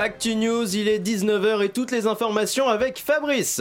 [0.00, 3.60] Actu News, il est 19h et toutes les informations avec Fabrice.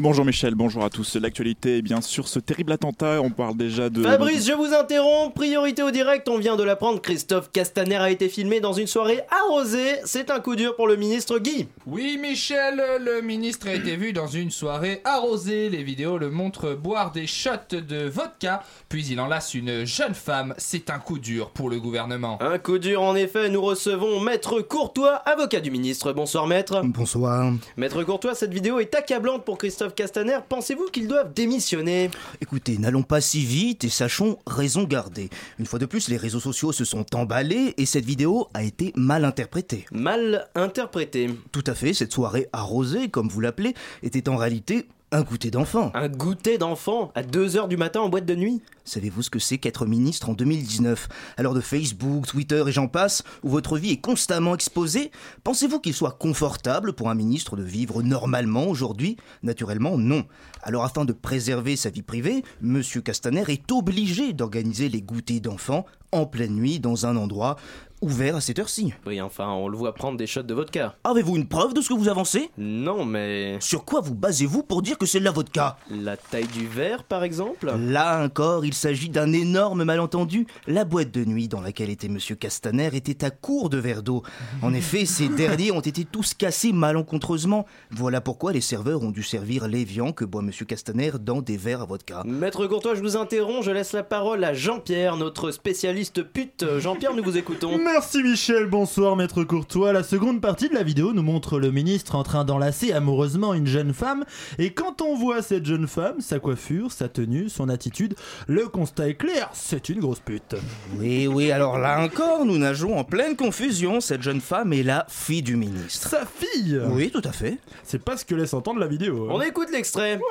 [0.00, 1.16] Bonjour Michel, bonjour à tous.
[1.16, 4.04] L'actualité est bien sûr ce terrible attentat, on parle déjà de...
[4.04, 8.28] Fabrice, je vous interromps, priorité au direct, on vient de l'apprendre, Christophe Castaner a été
[8.28, 11.66] filmé dans une soirée arrosée, c'est un coup dur pour le ministre Guy.
[11.84, 16.74] Oui Michel, le ministre a été vu dans une soirée arrosée, les vidéos le montrent
[16.74, 21.50] boire des shots de vodka, puis il enlace une jeune femme, c'est un coup dur
[21.50, 22.40] pour le gouvernement.
[22.40, 26.12] Un coup dur en effet, nous recevons Maître Courtois, avocat du ministre.
[26.12, 26.82] Bonsoir Maître.
[26.84, 27.52] Bonsoir.
[27.76, 30.38] Maître Courtois, cette vidéo est accablante pour Christophe Castaner.
[30.48, 32.10] Pensez-vous qu'ils doivent démissionner?
[32.40, 35.30] Écoutez, n'allons pas si vite et sachons raison garder.
[35.58, 38.92] Une fois de plus, les réseaux sociaux se sont emballés et cette vidéo a été
[38.96, 39.86] mal interprétée.
[39.90, 41.30] Mal interprétée.
[41.52, 45.90] Tout à fait, cette soirée arrosée, comme vous l'appelez, était en réalité un goûter d'enfant.
[45.94, 49.58] Un goûter d'enfant à 2h du matin en boîte de nuit Savez-vous ce que c'est
[49.58, 51.08] qu'être ministre en 2019
[51.38, 55.10] Alors de Facebook, Twitter et j'en passe, où votre vie est constamment exposée,
[55.44, 59.16] pensez-vous qu'il soit confortable pour un ministre de vivre normalement aujourd'hui?
[59.42, 60.24] Naturellement, non.
[60.62, 65.86] Alors afin de préserver sa vie privée, Monsieur Castaner est obligé d'organiser les goûters d'enfants
[66.12, 67.56] en pleine nuit dans un endroit
[68.00, 68.92] ouvert à cette heure-ci.
[69.06, 70.94] Oui, enfin, on le voit prendre des shots de vodka.
[71.04, 72.50] Avez-vous une preuve de ce que vous avancez?
[72.58, 73.58] Non, mais...
[73.60, 75.76] Sur quoi vous basez-vous pour dire que c'est de la vodka?
[75.90, 77.72] La taille du verre, par exemple?
[77.78, 80.46] Là encore, il s'agit d'un énorme malentendu.
[80.66, 84.22] La boîte de nuit dans laquelle était Monsieur Castaner était à court de verres d'eau.
[84.62, 87.66] En effet, ces derniers ont été tous cassés malencontreusement.
[87.90, 91.82] Voilà pourquoi les serveurs ont dû servir l'évian que boit Monsieur Castaner dans des verres
[91.82, 92.22] à vodka.
[92.24, 96.64] Maître Courtois, je vous interromps, je laisse la parole à Jean-Pierre, notre spécialiste pute.
[96.78, 97.78] Jean-Pierre, nous vous écoutons.
[97.92, 99.92] Merci Michel, bonsoir Maître Courtois.
[99.92, 103.66] La seconde partie de la vidéo nous montre le ministre en train d'enlacer amoureusement une
[103.66, 104.24] jeune femme.
[104.58, 108.14] Et quand on voit cette jeune femme, sa coiffure, sa tenue, son attitude,
[108.46, 110.54] le constat est clair, c'est une grosse pute.
[110.96, 114.00] Oui, oui, alors là encore, nous nageons en pleine confusion.
[114.00, 116.08] Cette jeune femme est la fille du ministre.
[116.10, 117.58] Sa fille Oui, tout à fait.
[117.84, 119.28] C'est pas ce que laisse entendre la vidéo.
[119.28, 119.32] hein.
[119.34, 120.18] On écoute l'extrait.
[120.18, 120.24] tout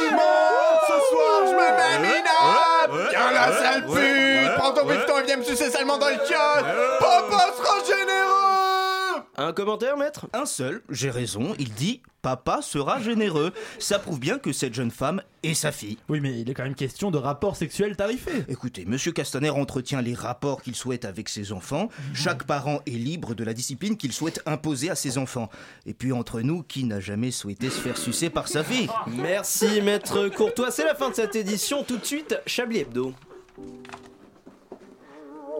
[0.00, 0.43] le monde
[4.84, 6.66] ton piston et viens me sucer salement dans le kiosque
[7.00, 10.26] Papa sera généreux Un commentaire, maître?
[10.32, 13.52] Un seul, j'ai raison, il dit Papa sera généreux.
[13.78, 15.98] Ça prouve bien que cette jeune femme est sa fille.
[16.08, 18.32] Oui, mais il est quand même question de rapport sexuel tarifé.
[18.48, 21.90] Écoutez, Monsieur Castaner entretient les rapports qu'il souhaite avec ses enfants.
[22.14, 25.50] Chaque parent est libre de la discipline qu'il souhaite imposer à ses enfants.
[25.84, 28.88] Et puis entre nous, qui n'a jamais souhaité se faire sucer par sa fille?
[29.06, 30.70] Merci, maître Courtois.
[30.70, 31.84] C'est la fin de cette édition.
[31.84, 33.12] Tout de suite, Chablis Hebdo.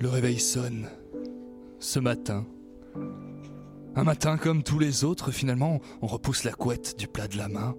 [0.00, 0.88] Le réveil sonne.
[1.80, 2.46] Ce matin.
[3.96, 7.48] Un matin comme tous les autres, finalement, on repousse la couette du plat de la
[7.48, 7.74] main.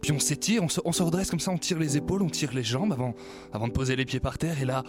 [0.00, 2.64] Puis on s'étire, on se, redresse comme ça, on tire les épaules, on tire les
[2.64, 3.14] jambes avant,
[3.52, 4.60] avant de poser les pieds par terre.
[4.60, 4.82] Et là,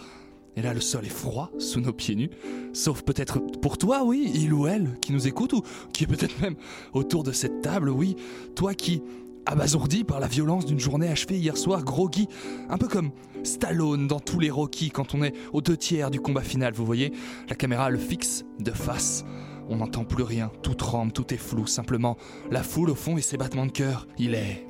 [0.56, 2.30] et là, le sol est froid sous nos pieds nus.
[2.72, 5.62] Sauf peut-être pour toi, oui, il ou elle qui nous écoute, ou
[5.92, 6.56] qui est peut-être même
[6.92, 8.16] autour de cette table, oui.
[8.56, 9.00] Toi qui,
[9.46, 12.28] abasourdi par la violence d'une journée achevée hier soir, groggy,
[12.68, 13.10] un peu comme
[13.42, 16.86] Stallone dans tous les Rocky quand on est aux deux tiers du combat final, vous
[16.86, 17.12] voyez
[17.48, 19.24] La caméra le fixe de face.
[19.68, 22.16] On n'entend plus rien, tout tremble, tout est flou, simplement
[22.50, 24.06] la foule au fond et ses battements de cœur.
[24.18, 24.66] Il est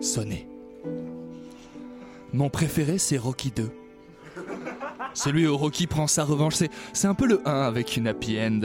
[0.00, 0.48] sonné.
[2.32, 3.70] Mon préféré, c'est Rocky 2.
[5.14, 6.54] Celui où Rocky prend sa revanche,
[6.92, 8.60] c'est, un peu le 1 avec une happy end.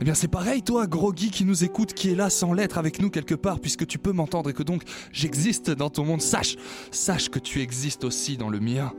[0.00, 3.02] Eh bien c'est pareil toi, Groggy qui nous écoute, qui est là sans l'être avec
[3.02, 6.22] nous quelque part, puisque tu peux m'entendre et que donc j'existe dans ton monde.
[6.22, 6.56] Sache,
[6.90, 8.94] sache que tu existes aussi dans le mien.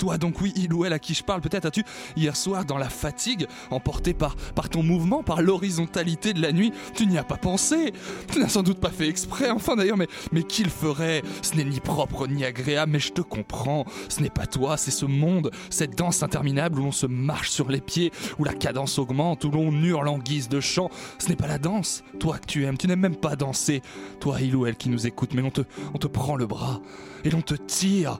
[0.00, 1.84] Toi donc oui, il ou elle à qui je parle, peut-être as-tu
[2.16, 6.72] hier soir dans la fatigue, emporté par, par ton mouvement, par l'horizontalité de la nuit,
[6.94, 7.92] tu n'y as pas pensé.
[8.32, 11.22] Tu n'as sans doute pas fait exprès, enfin d'ailleurs, mais, mais qui le ferait?
[11.42, 13.84] Ce n'est ni propre ni agréable, mais je te comprends.
[14.08, 17.68] Ce n'est pas toi, c'est ce monde, cette danse interminable où l'on se marche sur
[17.68, 20.88] les pieds, où la cadence augmente, où l'on hurle en guise de chant.
[21.18, 23.82] Ce n'est pas la danse, toi que tu aimes, tu n'aimes même pas danser.
[24.18, 25.60] Toi, il ou elle qui nous écoute, mais te,
[25.92, 26.80] on te prend le bras
[27.22, 28.18] et l'on te tire.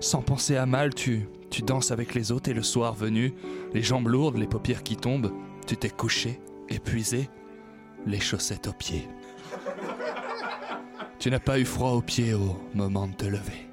[0.00, 3.34] Sans penser à mal, tu, tu danses avec les autres et le soir venu,
[3.74, 5.30] les jambes lourdes, les paupières qui tombent,
[5.66, 7.28] tu t'es couché, épuisé,
[8.06, 9.06] les chaussettes aux pieds.
[11.18, 13.68] Tu n'as pas eu froid aux pieds au moment de te lever.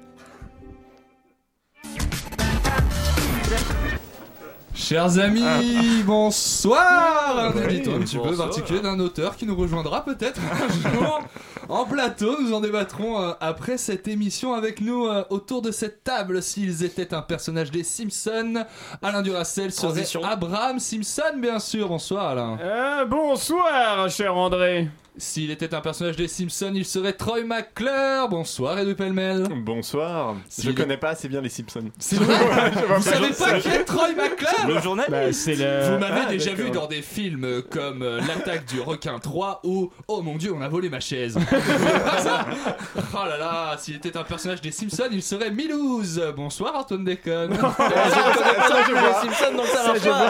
[4.74, 7.52] Chers amis, bonsoir.
[7.56, 11.20] Un édito un petit peu particulier d'un auteur qui nous rejoindra peut-être un jour
[11.68, 12.40] en plateau.
[12.40, 16.42] Nous en débattrons euh, après cette émission avec nous euh, autour de cette table.
[16.42, 18.64] S'ils étaient un personnage des Simpsons,
[19.02, 20.24] Alain Duracel serait Transition.
[20.24, 21.88] Abraham Simpson, bien sûr.
[21.88, 22.58] Bonsoir Alain.
[22.60, 24.88] Euh, bonsoir, cher André.
[25.20, 28.28] S'il était un personnage des Simpsons, il serait Troy McClure.
[28.30, 29.48] Bonsoir Edu Pellemel.
[29.64, 30.36] Bonsoir.
[30.62, 31.90] Je connais pas assez bien les Simpsons.
[31.98, 32.36] C'est vrai
[32.88, 35.28] Vous pas savez qui pas qui est Troy McClure Le journal bah.
[35.28, 39.90] Vous m'avez Ah, déjà vu dans des films comme euh, L'attaque du requin 3 ou
[40.06, 41.36] Oh mon dieu, on a volé ma chaise.
[42.96, 46.22] oh là là, s'il était un personnage des Simpsons, il serait Milouz.
[46.36, 47.04] Bonsoir Antoine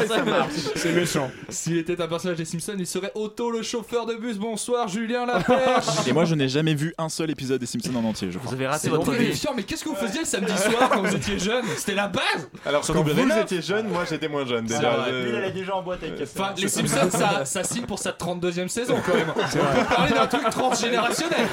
[0.09, 0.53] ça marche.
[0.77, 1.31] C'est méchant.
[1.51, 4.39] S'il était un personnage des Simpsons, il serait Otto le chauffeur de bus.
[4.39, 6.07] Bonsoir Julien Lapêche.
[6.07, 8.49] Et moi, je n'ai jamais vu un seul épisode des Simpsons en entier, je crois.
[8.51, 9.41] Vous avez raté C'est votre vie.
[9.57, 11.65] mais qu'est-ce que vous faisiez le samedi soir quand vous étiez jeune?
[11.77, 13.43] C'était la base Alors, quand vous W9.
[13.43, 14.91] étiez jeune, moi j'étais moins jeune déjà.
[14.91, 15.11] vrai.
[15.11, 17.99] Euh, Lui, il allait déjà en boîte avec Enfin, les Simpsons, ça, ça signe pour
[17.99, 19.29] sa 32ème saison quand même.
[19.35, 21.47] On peut parler d'un truc transgénérationnel.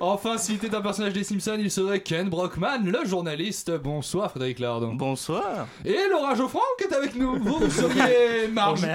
[0.00, 3.70] Enfin, s'il était un personnage des Simpsons, il serait Ken Brockman, le journaliste.
[3.82, 4.94] Bonsoir Frédéric Lardon.
[4.94, 5.66] Bonsoir.
[5.84, 7.38] Et Laura Geoffrand qui est avec nous.
[7.38, 8.82] Vous, vous seriez Marge.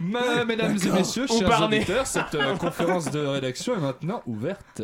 [0.00, 1.76] Ma- mesdames et messieurs, chers Barney.
[1.78, 4.82] auditeurs, cette euh, conférence de rédaction est maintenant ouverte.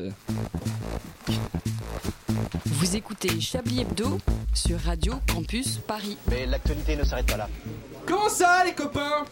[2.67, 4.19] Vous écoutez Chablis Hebdo
[4.53, 6.17] sur Radio Campus Paris.
[6.31, 7.49] Mais l'actualité ne s'arrête pas là.
[8.07, 9.25] Comment ça, les copains?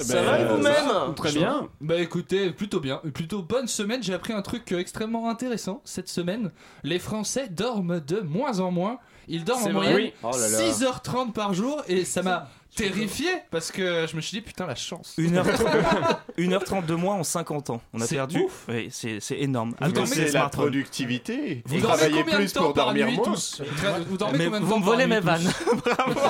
[0.00, 1.14] Ça va et vous-même?
[1.14, 1.68] Très bien.
[1.80, 4.02] Bah écoutez, plutôt bien, plutôt bonne semaine.
[4.02, 6.50] J'ai appris un truc euh, extrêmement intéressant cette semaine.
[6.82, 8.98] Les Français dorment de moins en moins.
[9.28, 10.12] Ils dorment en C'est vrai, moyenne oui.
[10.24, 10.58] Oh là là.
[10.58, 14.74] 6h30 par jour et ça m'a terrifié parce que je me suis dit putain la
[14.74, 15.14] chance.
[15.18, 17.80] 1h30, 1h30 de moins en 50 ans.
[17.92, 18.40] On a C'est perdu.
[18.40, 18.64] ouf.
[18.68, 19.74] Oui, c'est c'est énorme.
[19.80, 21.62] Vous dormez C'est la productivité.
[21.66, 23.24] Vous travaillez plus pour dormir moins.
[23.24, 23.62] tous
[24.08, 25.42] Vous dormez Mais combien de vous temps me volez mes vannes.
[25.84, 26.20] Bravo.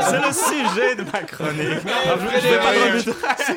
[0.00, 1.52] C'est le sujet de ma chronique.
[1.58, 3.06] Mais Je vais pas Frédéric,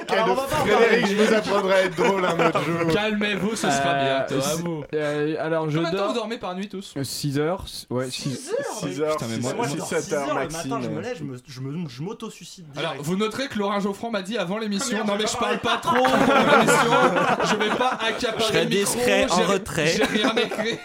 [0.08, 0.48] dormir.
[0.48, 2.94] Frédéric, je vous apprendrai à être drôle un autre jour.
[2.94, 4.84] Calmez-vous, ce sera Euh, bientôt à vous.
[4.94, 6.22] Euh, alors, je Combien de temps vous dors.
[6.24, 7.66] dormez par nuit tous 6 heures.
[7.90, 8.52] Ouais, 6
[8.82, 10.80] 6 heures, Putain, mais moi- 6 Moi, je dors 7 6 heures maximum.
[10.80, 11.38] matin, je me lève, je me-
[12.78, 15.40] Alors, vous noterez que Laurent Geoffrand m'a dit avant l'émission Ah, Non, mais je pas
[15.40, 19.36] parle pas trop pendant l'émission, je vais pas accaparer Je serai le micro, discret, en
[19.52, 19.88] retrait.
[19.98, 20.80] J'ai rien écrit.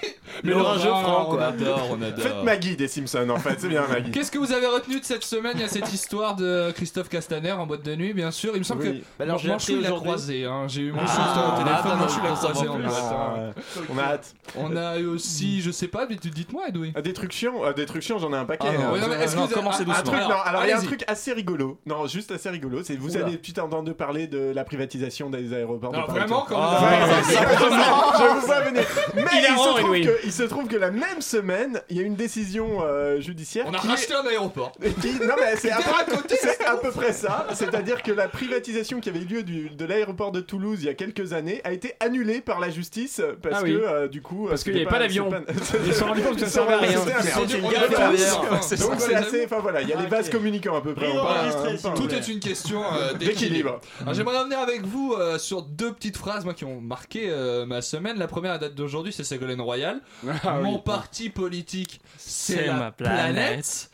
[0.45, 1.45] Mais Laurent Laurent Geoffrand, on quoi.
[1.47, 2.21] adore, on adore.
[2.25, 4.11] Faites Maggie des Simpsons en fait, c'est bien Maggie.
[4.11, 5.53] Qu'est-ce que vous avez retenu de cette semaine?
[5.57, 8.53] Il y a cette histoire de Christophe Castaner en boîte de nuit, bien sûr.
[8.55, 9.01] Il me semble Oui.
[9.01, 9.49] que Bah alors, j'ai
[9.81, 10.45] l'a croisé.
[10.45, 10.65] hein.
[10.69, 12.79] J'ai eu mon Ah, au téléphone, ah, Manchou l'a croisé en.
[12.87, 13.51] Ah,
[13.93, 14.35] On a hâte.
[14.57, 16.93] On a eu aussi, je sais pas, mais dites-moi, Edoui.
[16.95, 18.69] Ah, Des trucs chiants, euh, des trucs chiants, j'en ai un paquet.
[18.71, 18.93] Ah non, hein.
[18.93, 20.13] Ouais, non, mais est-ce que vous avez- commencez doucement.
[20.45, 21.79] alors il y a un truc assez rigolo.
[21.87, 22.83] Non, juste assez rigolo.
[22.83, 25.93] C'est vous avez peut-être entendu parler de la privatisation des aéroports.
[26.09, 26.81] Vraiment, quand Ah.
[28.19, 28.83] Je vous vois venir.
[29.15, 32.15] Mais Il se trouve il se trouve que la même semaine, il y a une
[32.15, 33.65] décision euh, judiciaire.
[33.69, 34.71] On a qui racheté un aéroport.
[34.81, 37.49] est- qui- non mais c'est à, peu près ça.
[37.53, 40.89] C'est-à-dire que la privatisation qui avait eu lieu du- de l'aéroport de Toulouse il y
[40.89, 43.73] a quelques années a été annulée par la justice parce Ah oui.
[43.73, 45.29] que euh, du coup Parce qu'il c'était y avait pas d'avion.
[45.85, 46.99] Ils se sont rendus compte que ça servait à rien.
[47.01, 50.11] enfin, Donc donc, c'est les assez, amis, enfin voilà, il y a les Ok.
[50.11, 51.09] vases communicants à peu près.
[51.97, 53.81] Tout est une question euh, d'équilibre.
[54.13, 57.83] J'aimerais revenir avec vous euh, sur deux petites phrases moi, qui ont marqué euh, ma
[57.83, 58.19] semaine.
[58.19, 60.01] La première à date d'aujourd'hui, c'est Ségolène Royal.
[60.45, 60.83] Ah Mon oui.
[60.85, 63.33] parti politique, c'est ma planète.
[63.35, 63.91] planète.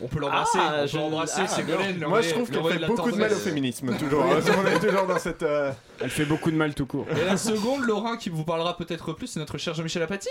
[0.00, 1.98] On peut l'embrasser, Ah, on peut embrasser ah, Ségolène.
[2.06, 4.24] Moi je trouve qu'elle fait beaucoup de mal au féminisme toujours.
[4.26, 5.42] on est toujours dans cette.
[5.42, 7.06] euh, Elle fait beaucoup de mal tout court.
[7.16, 10.28] Et la seconde, Laurent, qui vous parlera peut-être plus, c'est notre cher Jean-Michel Apathy.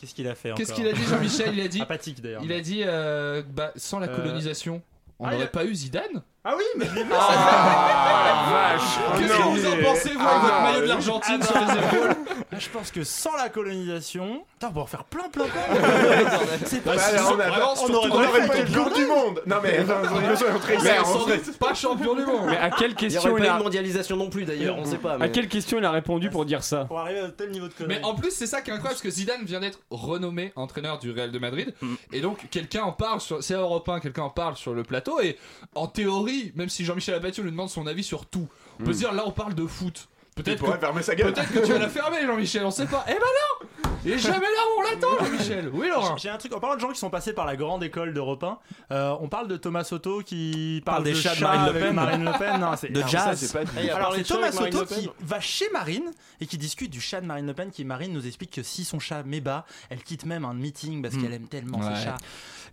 [0.00, 1.52] Qu'est-ce qu'il a fait Qu'est-ce qu'il a dit, Jean-Michel?
[1.54, 2.42] Il a dit, Apathique d'ailleurs.
[2.44, 4.80] il a dit, euh, bah, sans la Euh, colonisation,
[5.18, 6.22] on ah, il n'aurait a- pas eu Zidane?
[6.42, 7.10] Ah oui, mais je l'ai vu.
[7.14, 9.50] Ah, vache Qu'est-ce que non.
[9.50, 12.16] vous en pensez, vous, Ah, avec votre maillot de l'Argentine ah, sur les épaules
[12.52, 15.60] Ah, Je pense que sans la colonisation, putain, on peut en faire plein, plein, plein.
[16.64, 19.04] C'est Bah, pas alors, on a- Vraiment, on aurait on aurait pas le Coupe du
[19.06, 22.46] Monde Non mais enfin, très Mais clairs, sans on serait- pas champion du monde.
[22.46, 24.44] Mais à quelle Il n'y question aurait il pas eu a de mondialisation non plus
[24.46, 25.12] d'ailleurs, on sait pas.
[25.14, 27.68] à mais- quelle question il a répondu pour dire ça Pour arriver à tel niveau
[27.68, 27.96] de connerie.
[28.00, 30.98] Mais en plus, c'est ça qui est incroyable parce que Zidane vient d'être renommé entraîneur
[30.98, 31.74] du Real de Madrid.
[31.82, 31.94] Mm.
[32.14, 33.42] Et donc, quelqu'un en parle sur.
[33.42, 35.20] C'est européen, quelqu'un en parle sur le plateau.
[35.20, 35.36] Et
[35.74, 38.48] en théorie, même si Jean-Michel Apathy lui demande son avis sur tout,
[38.80, 40.08] on peut se dire là, on parle de foot.
[40.36, 41.32] Peut-être pourrait que, fermer sa gueule.
[41.34, 43.04] peut-être que tu vas la fermer, Jean-Michel, on sait pas.
[43.08, 45.70] Eh ben non Il est jamais là où on l'attend, Jean-Michel.
[45.74, 46.16] Oui, Laurent.
[46.16, 48.44] J'ai un truc, en parlant de gens qui sont passés par la grande école d'Europe
[48.44, 48.58] 1,
[48.92, 51.80] euh, on parle de Thomas Soto qui parle, Parle des de chats de Marine Le
[51.80, 51.92] Pen.
[51.94, 52.60] Marine Le Pen.
[52.60, 53.10] Non, c'est- De jazz.
[53.24, 53.72] Ça, c'est pas dit.
[53.82, 54.98] Il a Alors c'est Thomas Soto Le Pen.
[55.00, 56.10] qui va chez Marine
[56.40, 58.84] et qui discute du chat de Marine Le Pen qui Marine nous explique que si
[58.84, 61.22] son chat mébat, elle quitte même un meeting parce Hmm.
[61.22, 61.96] qu'elle aime tellement Ouais.
[61.96, 62.16] ses chats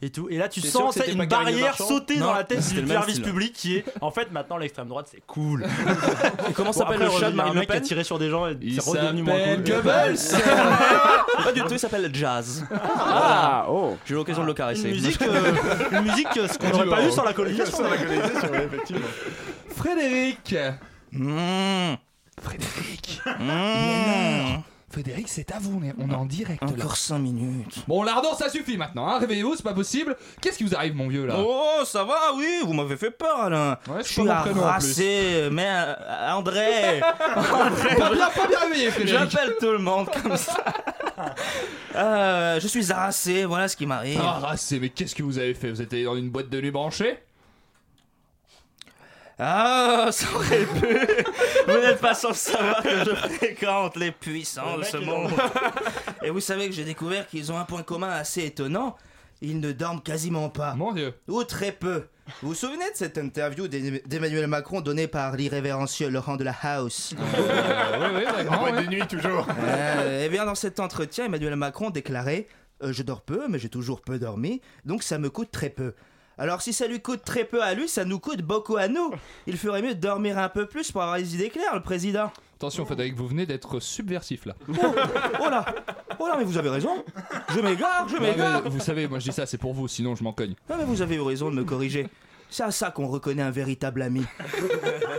[0.02, 0.28] et tout.
[0.30, 3.78] Et là tu sens une barrière sauter Non, dans la tête du service public qui
[3.78, 5.66] est en fait maintenant l'extrême droite c'est cool.
[6.50, 8.30] Et comment Bon, s'appelle le chat de Marine Le mec qui a tiré sur des
[8.30, 9.64] gens et Il c'est redevenu moins cool.
[9.64, 10.18] Goebbels
[11.44, 12.66] Pas du tout, il s'appelle Jazz.
[13.00, 13.98] Ah, oh.
[14.06, 14.90] J'ai eu l'occasion de le caresser.
[14.90, 15.54] Une musique, euh,
[15.92, 17.78] une musique euh, ce qu'on n'aurait pas eu sans la colonisation.
[17.78, 19.08] Sur la colonisation, ouais, effectivement.
[19.76, 20.56] Frédéric
[21.12, 21.96] Mmh.
[22.42, 24.62] Frédéric Mmh.
[24.90, 26.70] Frédéric, c'est à vous, on est- on est en direct là.
[26.70, 27.84] Encore 5 minutes.
[27.90, 29.20] Bon, Lardon, ça suffit maintenant, hein.
[29.20, 30.16] réveillez-vous, c'est pas possible.
[30.42, 31.36] Qu'est-ce qui vous arrive, mon vieux là?
[31.38, 33.78] Oh, ça va, oui, vous m'avez fait peur, Alain.
[33.90, 37.02] Ouais, Je suis harassé, mais euh, André.
[37.36, 39.30] André, Pas bien, pas bien réveillé, Frédéric.
[39.30, 40.56] J'appelle tout le monde comme ça.
[41.96, 44.20] Euh, je suis harassé, voilà ce qui m'arrive.
[44.22, 45.72] Ah, rassé, mais qu'est-ce que vous avez fait?
[45.72, 47.18] Vous êtes allé dans une boîte de nuit branchée?
[49.40, 50.88] Ah, ça aurait pu.
[51.68, 55.32] Vous n'êtes pas sans savoir que je fréquente les puissants de ce monde.
[56.24, 58.96] Et vous savez que j'ai découvert qu'ils ont un point commun assez étonnant.
[59.42, 60.74] Ils ne dorment quasiment pas.
[60.74, 61.14] Mon dieu.
[61.28, 62.06] Ou très peu.
[62.42, 66.56] Vous vous souvenez de cette interview d'E- d'Emmanuel Macron donnée par l'irrévérencieux Laurent de la
[66.64, 67.14] House?
[67.38, 68.84] Euh, oui, oui, ouais.
[68.84, 69.48] de nuit, toujours.
[69.60, 72.48] Euh, Eh bien, dans cet entretien, Emmanuel Macron déclarait
[72.84, 75.94] euh, Je dors peu, mais j'ai toujours peu dormi, donc ça me coûte très peu.
[76.38, 79.12] Alors, si ça lui coûte très peu à lui, ça nous coûte beaucoup à nous.
[79.48, 82.32] Il ferait mieux de dormir un peu plus pour avoir les idées claires, le président.
[82.58, 84.56] Attention, Frédéric, vous venez d'être subversif là.
[84.68, 85.66] Oh là
[86.20, 87.04] Oh là, mais vous avez raison
[87.54, 90.24] Je m'égare, je m'égare vous savez, moi je dis ça, c'est pour vous, sinon je
[90.24, 90.56] m'en cogne.
[90.70, 92.08] Ah, mais vous avez eu raison de me corriger.
[92.50, 94.24] C'est à ça qu'on reconnaît un véritable ami.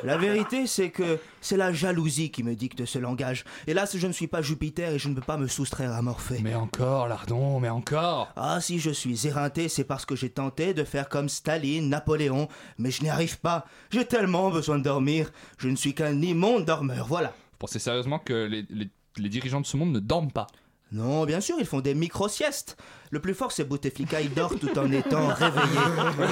[0.02, 3.44] La vérité, c'est que c'est la jalousie qui me dicte ce langage.
[3.66, 6.40] Hélas, je ne suis pas Jupiter et je ne peux pas me soustraire à Morphée.
[6.42, 10.73] Mais encore, Lardon, mais encore Ah, si je suis éreinté, c'est parce que j'ai tenté
[10.75, 13.66] de faire comme Staline, Napoléon, mais je n'y arrive pas.
[13.90, 15.30] J'ai tellement besoin de dormir.
[15.58, 17.28] Je ne suis qu'un immonde dormeur, voilà.
[17.28, 20.47] Vous pensez sérieusement que les, les- les dirigeants de ce monde ne dorment pas?
[20.90, 22.76] Non, bien sûr, ils font des micro-siestes.
[23.11, 25.78] Le plus fort, c'est Bouteflika, il dort tout en étant réveillé.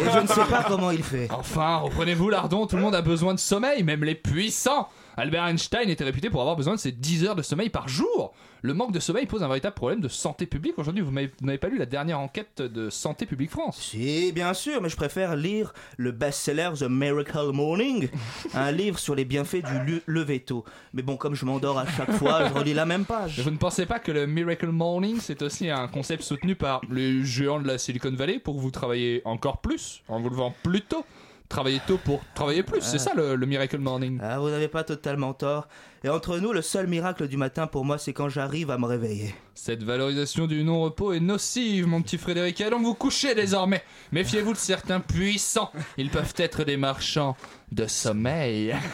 [0.06, 1.28] Et je ne sais pas comment il fait.
[1.30, 5.88] Enfin, reprenez-vous, Lardon, tout le monde a besoin de sommeil, même les puissants Albert Einstein
[5.88, 8.92] était réputé pour avoir besoin de ses 10 heures de sommeil par jour Le manque
[8.92, 10.78] de sommeil pose un véritable problème de santé publique.
[10.78, 14.80] Aujourd'hui, vous n'avez pas lu la dernière enquête de Santé publique France Si, bien sûr,
[14.80, 18.08] mais je préfère lire le best-seller The Miracle Morning,
[18.54, 20.64] un livre sur les bienfaits du lever tôt.
[20.94, 23.40] Mais bon, comme je m'endors à chaque fois, je relis la même page.
[23.40, 27.24] Vous ne pensez pas que le Miracle Morning, c'est aussi un concept soutenu par les
[27.24, 31.04] géants de la Silicon Valley pour vous travaillez encore plus, en vous levant plus tôt
[31.48, 34.18] Travailler tôt pour travailler plus, c'est ça le, le Miracle Morning.
[34.22, 35.68] Ah, vous n'avez pas totalement tort.
[36.02, 38.86] Et entre nous, le seul miracle du matin pour moi, c'est quand j'arrive à me
[38.86, 39.34] réveiller.
[39.54, 42.60] Cette valorisation du non-repos est nocive, mon petit Frédéric.
[42.60, 43.82] Allons vous coucher désormais.
[44.12, 45.70] Méfiez-vous de certains puissants.
[45.96, 47.36] Ils peuvent être des marchands
[47.72, 48.74] de sommeil.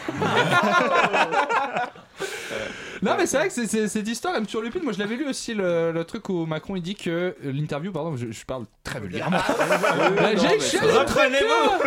[3.02, 4.82] Non mais c'est vrai que c'est- c'est- cette histoire elle me turlupine.
[4.82, 7.90] Moi je l'avais lu aussi le, le truc où Macron il dit que euh, l'interview
[7.92, 9.38] pardon je, je parle très vulgairement.
[10.36, 11.78] J'ai chialé le truc, là.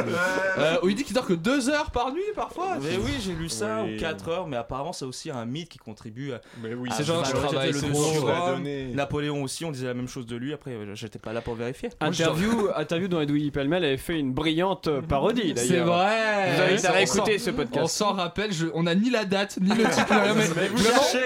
[0.57, 2.77] Euh, où il dit qu'il dort que deux heures par nuit parfois.
[2.81, 5.77] Mais oui, j'ai lu ça, ou 4 heures, mais apparemment c'est aussi un mythe qui
[5.77, 6.41] contribue à.
[6.61, 8.03] Mais oui, C'est genre, je travaille le trop.
[8.13, 8.55] surhomme.
[8.57, 8.87] donné.
[8.93, 10.53] Napoléon aussi, on disait la même chose de lui.
[10.53, 11.89] Après, euh, j'étais pas là pour vérifier.
[11.99, 15.69] Interview, interview dont Edoui Pellemel avait fait une brillante euh, parodie d'ailleurs.
[15.69, 16.55] C'est vrai.
[16.55, 17.87] Vous avez à on réécouter s'en- ce On podcast.
[17.95, 20.77] s'en rappelle, je- on a ni la date, ni le titre, ni rien, mais vraiment,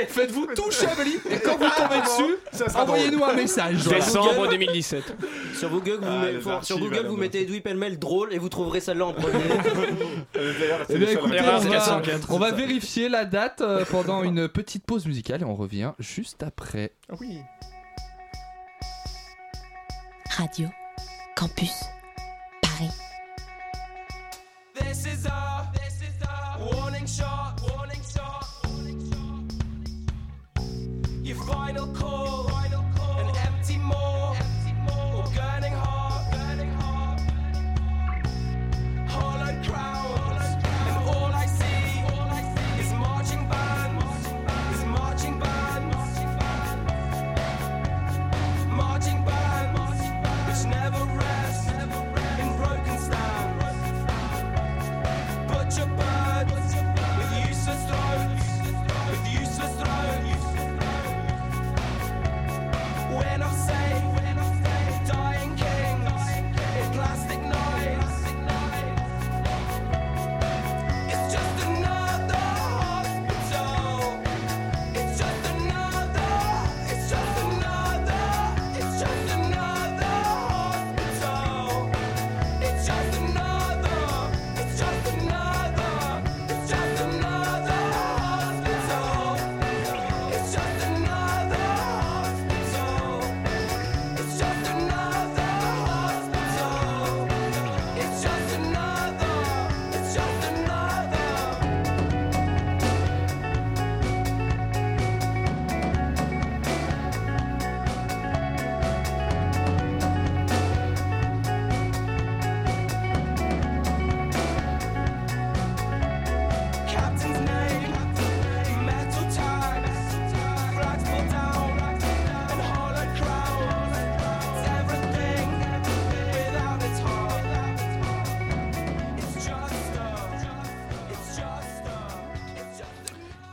[0.07, 2.37] faites-vous tout Chablis et quand vous tombez dessus,
[2.75, 3.83] envoyez-nous un message.
[3.85, 5.03] Décembre 2017.
[5.57, 6.25] Sur Google, vous, Ah,
[6.57, 9.39] met- sur Google, vous mettez Edoui Pellemel drôle et vous trouverez celle-là en premier.
[10.35, 12.57] Eh bien, seul écoutez, référence on va, 404, on va c'est ça.
[12.57, 16.93] vérifier la date euh, pendant une petite pause musicale et on revient juste après.
[17.11, 17.39] Ah oui.
[20.37, 20.67] Radio
[21.35, 21.71] Campus
[22.61, 22.89] Paris.
[24.75, 27.58] This is a, this is a warning shot, warning shot.
[31.49, 32.28] Your final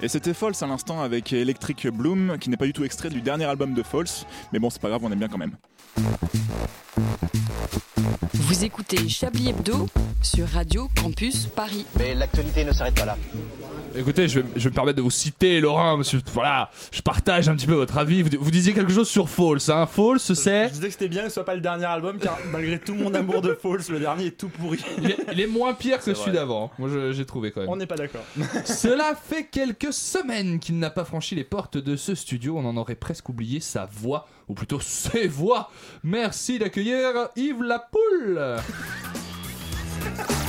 [0.07, 3.23] Et c'était False à l'instant avec Electric Bloom, qui n'est pas du tout extrait du
[3.23, 5.57] dernier album de False, mais bon, c'est pas grave, on aime bien quand même.
[8.33, 9.89] Vous écoutez Chablis Hebdo
[10.23, 11.87] sur Radio Campus Paris.
[11.99, 13.17] Mais l'actualité ne s'arrête pas là.
[13.99, 16.21] Écoutez, je vais, je vais me permettre de vous citer, Laurent, monsieur.
[16.35, 18.23] Voilà, je partage un petit peu votre avis.
[18.23, 19.87] Vous, vous disiez quelque chose sur False, hein.
[19.87, 20.69] False, c'est.
[20.69, 22.95] Je disais que c'était bien que ce soit pas le dernier album, car malgré tout
[22.95, 24.79] mon amour de False, le dernier est tout pourri.
[24.99, 26.71] Il est, il est moins pire que celui d'avant.
[26.79, 27.71] Moi, je- j'ai trouvé quand même.
[27.71, 28.25] On n'est pas d'accord.
[28.67, 32.57] Cela fait quelques semaines qu'il n'a pas franchi les portes de ce studio.
[32.59, 35.71] On en aurait presque oublié sa voix, ou plutôt ses voix.
[36.05, 38.57] Merci d'accueillir Yves Lapoule.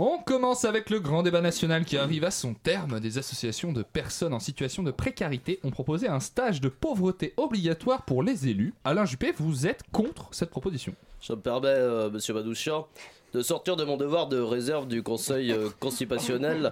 [0.00, 3.00] On commence avec le grand débat national qui arrive à son terme.
[3.00, 8.04] Des associations de personnes en situation de précarité ont proposé un stage de pauvreté obligatoire
[8.04, 8.74] pour les élus.
[8.84, 12.86] Alain Juppé, vous êtes contre cette proposition Je me permets, euh, monsieur Madouchian,
[13.32, 16.70] de sortir de mon devoir de réserve du Conseil euh, constitutionnel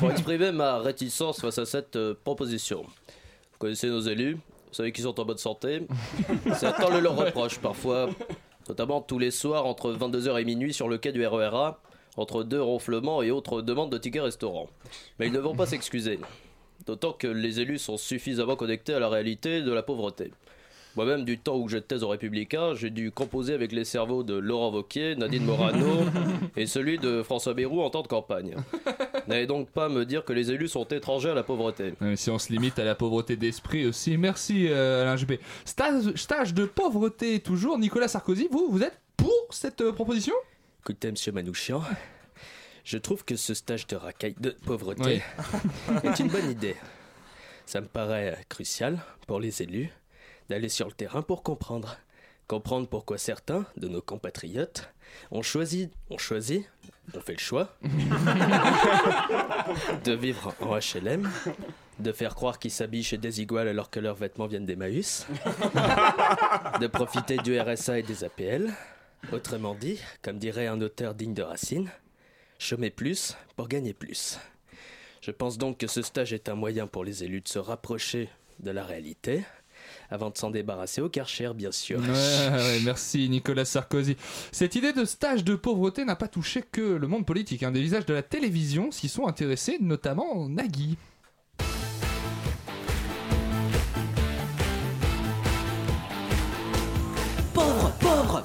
[0.00, 2.84] pour exprimer ma réticence face à cette euh, proposition.
[2.84, 5.86] Vous connaissez nos élus, vous savez qu'ils sont en bonne santé.
[6.54, 8.08] Certains le leur reprochent parfois,
[8.66, 11.78] notamment tous les soirs entre 22h et minuit sur le quai du RERA,
[12.16, 14.68] entre deux ronflements et autres demandes de tickets restaurant.
[15.18, 16.18] Mais ils ne vont pas s'excuser.
[16.86, 20.32] D'autant que les élus sont suffisamment connectés à la réalité de la pauvreté.
[20.94, 24.70] Moi-même, du temps où j'étais aux Républicains, j'ai dû composer avec les cerveaux de Laurent
[24.70, 26.04] Wauquiez, Nadine Morano
[26.56, 28.56] et celui de François Bayrou en temps de campagne.
[29.26, 31.94] N'allez donc pas me dire que les élus sont étrangers à la pauvreté.
[32.02, 35.40] Mais si on se limite à la pauvreté d'esprit aussi, merci euh, Alain Juppé.
[35.64, 40.34] Stage, stage de pauvreté toujours, Nicolas Sarkozy, vous, vous êtes pour cette euh, proposition?
[40.84, 41.80] Écoutez, monsieur Manouchian,
[42.82, 45.22] je trouve que ce stage de racaille de pauvreté
[46.02, 46.74] est une bonne idée.
[47.66, 49.92] Ça me paraît crucial pour les élus
[50.48, 51.98] d'aller sur le terrain pour comprendre.
[52.48, 54.92] Comprendre pourquoi certains de nos compatriotes
[55.30, 56.66] ont choisi, ont choisi,
[57.14, 57.76] ont fait le choix
[60.04, 61.30] de vivre en HLM,
[62.00, 65.28] de faire croire qu'ils s'habillent chez Desigual alors que leurs vêtements viennent d'Emmaüs,
[66.80, 68.74] de profiter du RSA et des APL.
[69.30, 71.88] Autrement dit, comme dirait un auteur digne de Racine,
[72.58, 74.38] chômer plus pour gagner plus.
[75.20, 78.28] Je pense donc que ce stage est un moyen pour les élus de se rapprocher
[78.58, 79.44] de la réalité,
[80.10, 82.00] avant de s'en débarrasser au Karcher, bien sûr.
[82.00, 84.16] Ouais, ouais, merci Nicolas Sarkozy.
[84.50, 87.62] Cette idée de stage de pauvreté n'a pas touché que le monde politique.
[87.62, 87.70] hein.
[87.70, 90.98] Des visages de la télévision s'y sont intéressés, notamment Nagui.
[97.54, 98.42] Pauvre, pauvre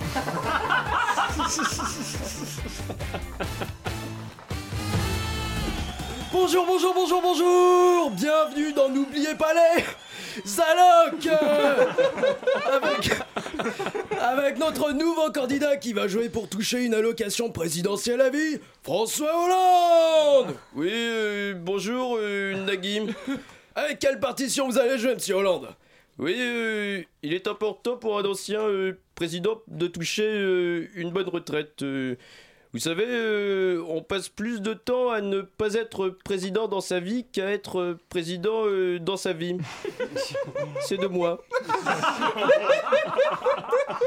[6.31, 9.83] Bonjour, bonjour, bonjour, bonjour Bienvenue dans N'oubliez pas les
[10.45, 11.85] Zaloc euh,
[12.71, 13.11] avec,
[14.21, 19.31] avec notre nouveau candidat qui va jouer pour toucher une allocation présidentielle à vie, François
[19.33, 23.01] Hollande Oui, euh, bonjour euh, Nagui.
[23.75, 25.69] Avec quelle partition vous allez jouer, monsieur Hollande?
[26.19, 28.61] Oui, euh, il est important pour un ancien
[29.15, 31.83] président de toucher une bonne retraite.
[32.73, 36.99] Vous savez, euh, on passe plus de temps à ne pas être président dans sa
[36.99, 39.57] vie qu'à être euh, président euh, dans sa vie.
[40.81, 41.43] C'est de moi.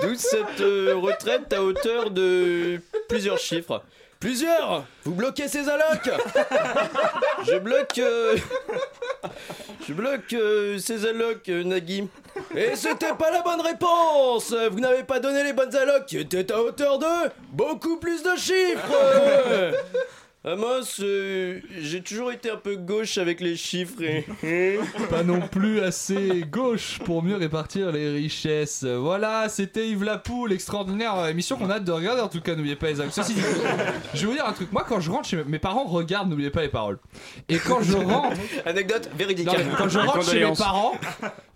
[0.02, 3.82] D'où cette euh, retraite à hauteur de plusieurs chiffres.
[4.20, 6.10] Plusieurs Vous bloquez ces allocs
[7.46, 7.98] Je bloque...
[7.98, 8.36] euh,
[9.88, 12.06] Je bloque euh, ces allocs, euh, Nagui.
[12.54, 16.52] Et c'était pas la bonne réponse Vous n'avez pas donné les bonnes allocs qui étaient
[16.52, 18.92] à hauteur de beaucoup plus de chiffres.
[20.42, 24.24] Ah mince, euh, j'ai toujours été un peu gauche avec les chiffres et...
[25.10, 28.84] Pas non plus assez gauche pour mieux répartir les richesses.
[28.84, 32.76] Voilà, c'était Yves Lapoule, extraordinaire émission qu'on a hâte de regarder en tout cas, n'oubliez
[32.76, 33.12] pas les actes.
[33.12, 33.42] Ceci dit,
[34.14, 36.50] je vais vous dire un truc, moi quand je rentre chez mes- parents regardent, n'oubliez
[36.50, 36.98] pas les paroles.
[37.50, 39.44] Et quand je rentre, Anecdote véridique.
[39.46, 40.94] Non, mais quand je rentre chez mes parents,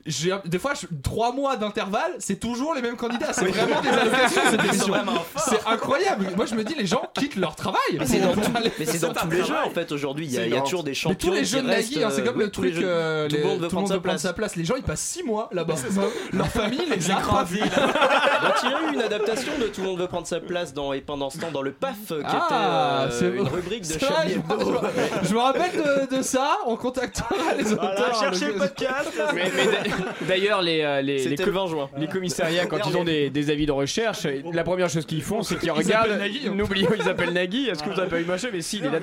[0.06, 3.32] j'ai des fois je- trois mois d'intervalle, c'est toujours les mêmes candidats.
[3.32, 4.94] C'est vraiment des allocations cette émission.
[5.36, 6.26] C'est incroyable.
[6.36, 7.80] Moi je me dis les gens quittent leur travail.
[7.98, 10.26] Mais c'est dans, pour tout- aller- mais c'est dans tous les jeux en fait aujourd'hui.
[10.26, 11.28] Il y a, il y a toujours des Mais champions.
[11.30, 12.74] tous les jeux de Nagui, hein, c'est euh, comme oui, le truc.
[12.74, 12.82] jeux.
[12.84, 14.22] euh, Tout le monde veut prendre sa place.
[14.22, 14.56] sa place.
[14.56, 15.74] Les gens ils passent 6 mois là-bas.
[16.32, 17.18] Leur famille les a
[17.50, 20.92] il y a eu une adaptation de Tout le monde veut prendre sa place dans,
[20.92, 23.98] et pendant ce temps dans le PAF qui Ah, était c'est euh, une rubrique de
[23.98, 24.70] Chablis je, Hebdo.
[24.70, 24.78] me-
[25.28, 25.70] je me rappelle
[26.10, 26.58] de, ça.
[26.66, 28.14] On contactera les auteurs.
[28.20, 29.10] cherchez le podcast.
[30.28, 31.90] D'ailleurs, les, euh, les, les, C'était le 20 juin.
[31.96, 35.42] les commissariats, quand ils ont des, des avis de recherche, la première chose qu'ils font,
[35.42, 36.10] c'est qu'ils regardent.
[36.12, 36.50] hein.
[36.54, 37.68] N'oublions, ils appellent Nagui.
[37.68, 38.98] Est-ce que vous avez pas eu machin Mais si, il est là.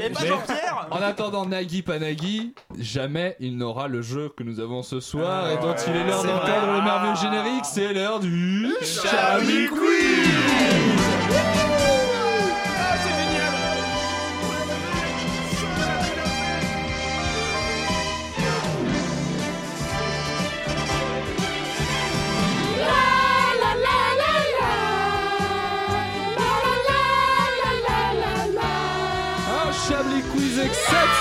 [0.91, 5.49] En attendant Nagui pas Nagui, jamais il n'aura le jeu que nous avons ce soir
[5.51, 10.40] et dont il est l'heure d'entendre le merveilleux générique, c'est l'heure du Chablis Quiz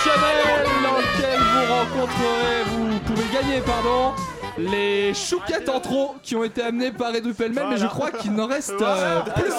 [0.04, 4.12] exceptionnel dans lequel vous rencontrerez, vous pouvez gagner, pardon,
[4.58, 8.32] les chouquettes en trop qui ont été amenées par Edu Pellemel, mais je crois qu'il
[8.32, 9.52] n'en reste euh, plus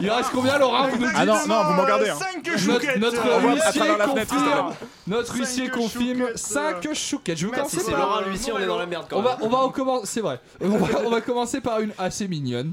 [0.00, 2.10] Il reste combien, Laurent vous nous dites Ah non, non, vous m'en gardez.
[2.10, 2.18] hein.
[2.66, 4.72] Notre, notre On voit à huissier travers la fenêtre, confirme,
[5.06, 7.38] notre huissier confirme 5 chouquettes.
[7.38, 9.30] Je vais commencer c'est par Laurent l'huissier, on est dans la merde quand on va,
[9.36, 9.38] même.
[9.42, 10.40] on va en commencer, c'est vrai.
[10.62, 12.72] On va, on va commencer par une assez mignonne.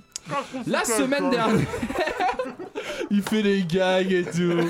[0.67, 1.65] La semaine dernière,
[3.09, 4.69] il fait des gags et tout.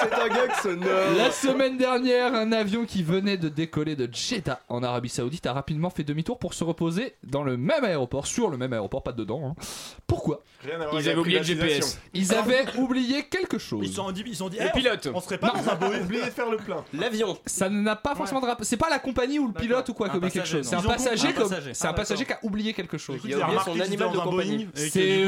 [0.00, 0.88] C'est un gag sonore.
[1.16, 5.52] La semaine dernière, un avion qui venait de décoller de Jeddah en Arabie Saoudite a
[5.52, 9.12] rapidement fait demi-tour pour se reposer dans le même aéroport, sur le même aéroport, pas
[9.12, 9.40] dedans.
[9.58, 9.62] hein.
[10.06, 10.42] Pourquoi?
[10.64, 11.86] Rien à voir Ils avec la avaient oublié le privatisation.
[11.86, 12.00] GPS.
[12.14, 13.80] Ils avaient oublié quelque chose.
[13.84, 15.08] Ils se sont dit, ils se sont dit Le eh, pilote.
[15.14, 16.00] on serait pas dans un Boeing.
[16.04, 16.84] Oubliez de faire le plein.
[16.94, 17.36] L'avion.
[17.46, 18.64] Ça n'a pas forcément de rapport.
[18.64, 20.68] C'est pas la compagnie ou le pilote ou quoi qui a oublié quelque passager, chose.
[20.70, 20.84] C'est un non.
[20.84, 21.28] Ils ont passager, compris.
[21.28, 21.74] Un comme- passager.
[21.74, 23.20] c'est un passager qui a oublié quelque chose.
[23.24, 24.68] Il a oublié son animal de compagnie.
[24.74, 25.24] C'est.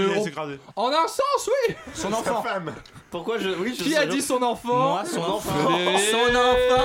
[0.76, 1.74] En un sens, oui.
[1.94, 2.42] Son Sa enfant.
[2.42, 2.74] femme.
[3.10, 3.48] Pourquoi je.
[3.48, 5.50] Oui, je Qui a dit son enfant Moi, son enfant.
[6.10, 6.84] Son enfant.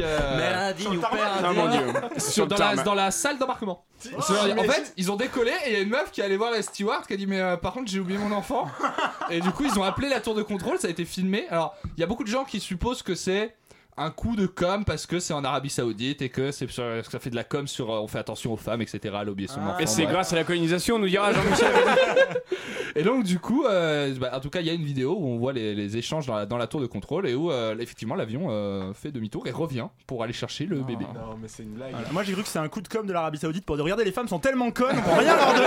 [0.00, 1.10] Euh, Merde, ou père
[1.44, 1.80] Ah mon dieu.
[2.18, 3.84] sur- dans, la, dans la salle d'embarquement.
[4.16, 6.62] En fait, ils ont décollé et il y a une meuf qui allait voir la
[6.62, 8.66] steward qui a dit mais euh, par contre j'ai oublié mon enfant.
[9.30, 11.46] Et du coup ils ont appelé la tour de contrôle, ça a été filmé.
[11.50, 13.54] Alors il y a beaucoup de gens qui supposent que c'est
[13.96, 17.30] un coup de com parce que c'est en Arabie Saoudite et que c'est ça fait
[17.30, 18.98] de la com sur euh, on fait attention aux femmes etc.
[19.04, 19.78] Elle a oublié son enfant.
[19.78, 21.72] Et c'est grâce à la colonisation, nous dira Jean-Michel.
[22.96, 25.26] Et donc du coup, euh, bah, en tout cas, il y a une vidéo où
[25.26, 27.76] on voit les, les échanges dans la, dans la tour de contrôle et où euh,
[27.78, 31.04] effectivement l'avion euh, fait demi-tour et revient pour aller chercher le bébé.
[31.14, 31.92] Non, mais c'est une blague.
[31.92, 32.08] Voilà.
[32.10, 34.04] Moi j'ai cru que c'est un coup de com de l'Arabie Saoudite pour dire regardez
[34.04, 35.66] les femmes sont tellement connes on peut rien leur donner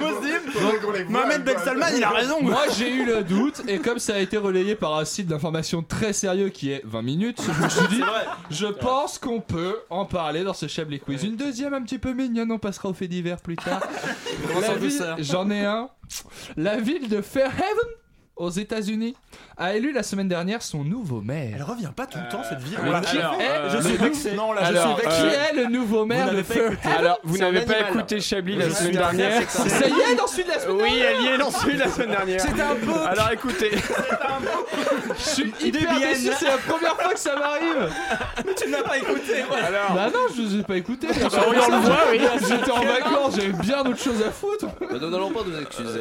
[0.20, 1.08] possible.
[1.10, 1.58] Mohamed Ben.
[1.58, 2.42] Salman il a raison.
[2.42, 5.82] Moi j'ai eu le doute et comme ça a été relayé par un site d'information
[5.82, 8.02] très sérieux qui est 20 minutes, je me suis dit
[8.50, 11.24] je pense qu'on peut en parler dans ce Chablis Quiz.
[11.24, 13.82] Une deuxième un petit peu mignonne, on passera au fait divers plus tard.
[15.18, 15.88] J'en ai un.
[16.56, 17.88] La ville de Fairhaven
[18.36, 19.14] aux États-Unis
[19.56, 21.52] a élu la semaine dernière son nouveau maire.
[21.56, 22.76] Elle revient pas tout le temps cette ville.
[22.82, 23.20] Mais On l'a qui est
[23.70, 24.32] je le suis nouveau- vexé.
[24.34, 25.38] Non là je Alors, suis Qui vexé.
[25.50, 26.42] est le nouveau maire de
[26.98, 27.92] Alors, vous un n'avez pas animal.
[27.92, 29.50] écouté Chablis la Je semaine dernière.
[29.50, 31.78] Ça y est, dans celui de la semaine Oui, elle y est dans celui de
[31.80, 32.40] la semaine dernière.
[32.40, 32.98] C'est un beau.
[33.06, 33.70] Alors écoutez,
[35.18, 37.92] Je suis hyper déçu, c'est la première fois que ça m'arrive.
[38.44, 39.42] Mais tu ne l'as pas écouté.
[39.62, 39.92] alors.
[39.94, 41.12] Bah non, je vous ai pas écouté.
[41.12, 41.28] sûr.
[41.30, 41.40] Bah.
[42.48, 44.66] J'étais en vacances, j'avais bien d'autres choses à foutre.
[44.80, 46.00] Bah, Nous n'allons pas nous excuser.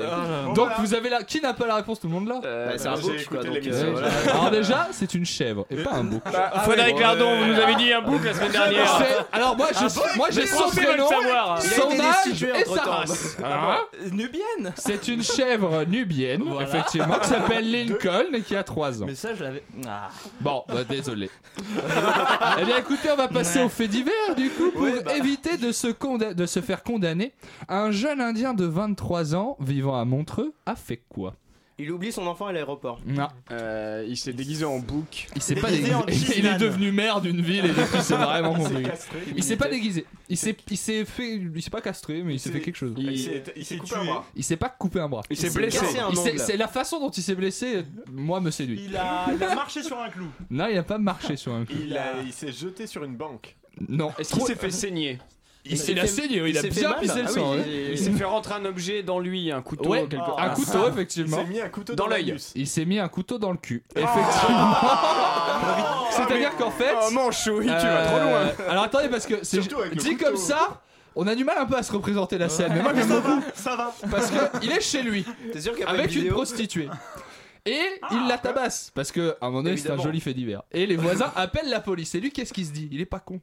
[0.56, 1.24] Donc vous avez la.
[1.24, 3.44] Qui n'a pas la réponse Tout le monde là Bah, c'est un j'ai bouc quoi.
[3.44, 4.08] Donc, euh, voilà.
[4.32, 6.22] Alors déjà, c'est une chèvre et pas un bouc.
[6.64, 8.98] Frédéric Lardon, vous nous avez dit un bouc la semaine dernière.
[8.98, 11.60] C'est- Alors moi, je, moi j'ai son prénom, savoir.
[11.64, 12.92] Il a son été âge destitué et sa entre-temps.
[12.92, 13.38] race.
[13.44, 13.78] Hein
[14.12, 14.74] Nubienne.
[14.76, 19.06] C'est une chèvre nubienne, effectivement, qui s'appelle Lincoln et qui a 3 ans.
[19.08, 19.64] Mais ça je l'avais.
[19.88, 20.10] Ah.
[20.42, 21.30] Bon, bah, désolé.
[22.60, 25.88] eh bien, écoutez, on va passer au fait divers, du coup, pour éviter de se,
[25.88, 27.34] conda- de se faire condamner.
[27.70, 31.34] Un jeune Indien de 23 ans, vivant à Montreux, a fait quoi?
[31.80, 33.00] Il oublie son enfant à l'aéroport.
[33.06, 35.28] Non, Euh, il s'est déguisé en bouc.
[35.36, 38.54] il s'est pas Déguisé en Il est devenu maire d'une ville et depuis, c'est vraiment
[38.54, 38.84] compliqué.
[38.84, 39.20] castré.
[39.36, 40.06] Il s'est pas déguisé.
[40.30, 42.76] Il s'est, il s'est fait, il s'est pas castré, mais il s'est s'est- fait quelque
[42.76, 42.94] chose.
[42.98, 44.26] Il s'est il s'est coupé un bras.
[44.36, 45.24] Il s'est pas coupé un bras.
[45.32, 45.86] Il s'est s'est blessé.
[46.38, 48.84] c'est la façon dont il s'est blessé, moi, me séduit.
[48.86, 50.28] Il a, il a marché sur un clou.
[50.52, 51.74] Non, il a pas marché sur un coup.
[51.74, 53.56] Il, a- il s'est jeté sur une banque.
[53.90, 54.12] Non.
[54.20, 55.18] Est-ce qu'il s'est fait saigner
[55.66, 57.54] Il, s'est- il a saigné, oui, il, a bien pissé le Ah sang.
[57.54, 57.64] oui, hein.
[57.66, 60.50] il- Il s'est fait rentrer un objet dans lui, un couteau, Ouais, quelque un Ah,
[60.50, 60.80] couteau, ça.
[60.88, 61.38] Il effectivement.
[61.38, 62.36] s'est mis un couteau Dans dans, l'œil.
[62.56, 63.82] Il s'est mis un couteau dans le cul.
[63.96, 64.76] Effectivement.
[66.12, 66.94] C'est-à-dire qu'en fait.
[67.08, 68.68] Oh mon chouille, tu vas euh, trop loin.
[68.70, 69.60] Alors attendez, parce que c'est
[69.96, 70.82] dit comme ça.
[71.16, 73.40] On a du mal un peu à se représenter la scène, mais moi j'aime beaucoup
[73.54, 73.94] Ça va.
[74.10, 76.90] parce que il est chez lui T'es sûr qu'il y a pas avec une prostituée
[77.66, 80.64] et il la tabasse parce que à un moment donné c'est un joli fait divers.
[80.72, 82.14] Et les voisins appellent la police.
[82.16, 82.90] Et lui qu'est-ce qu'il se dit?
[82.92, 83.40] Il est pas con.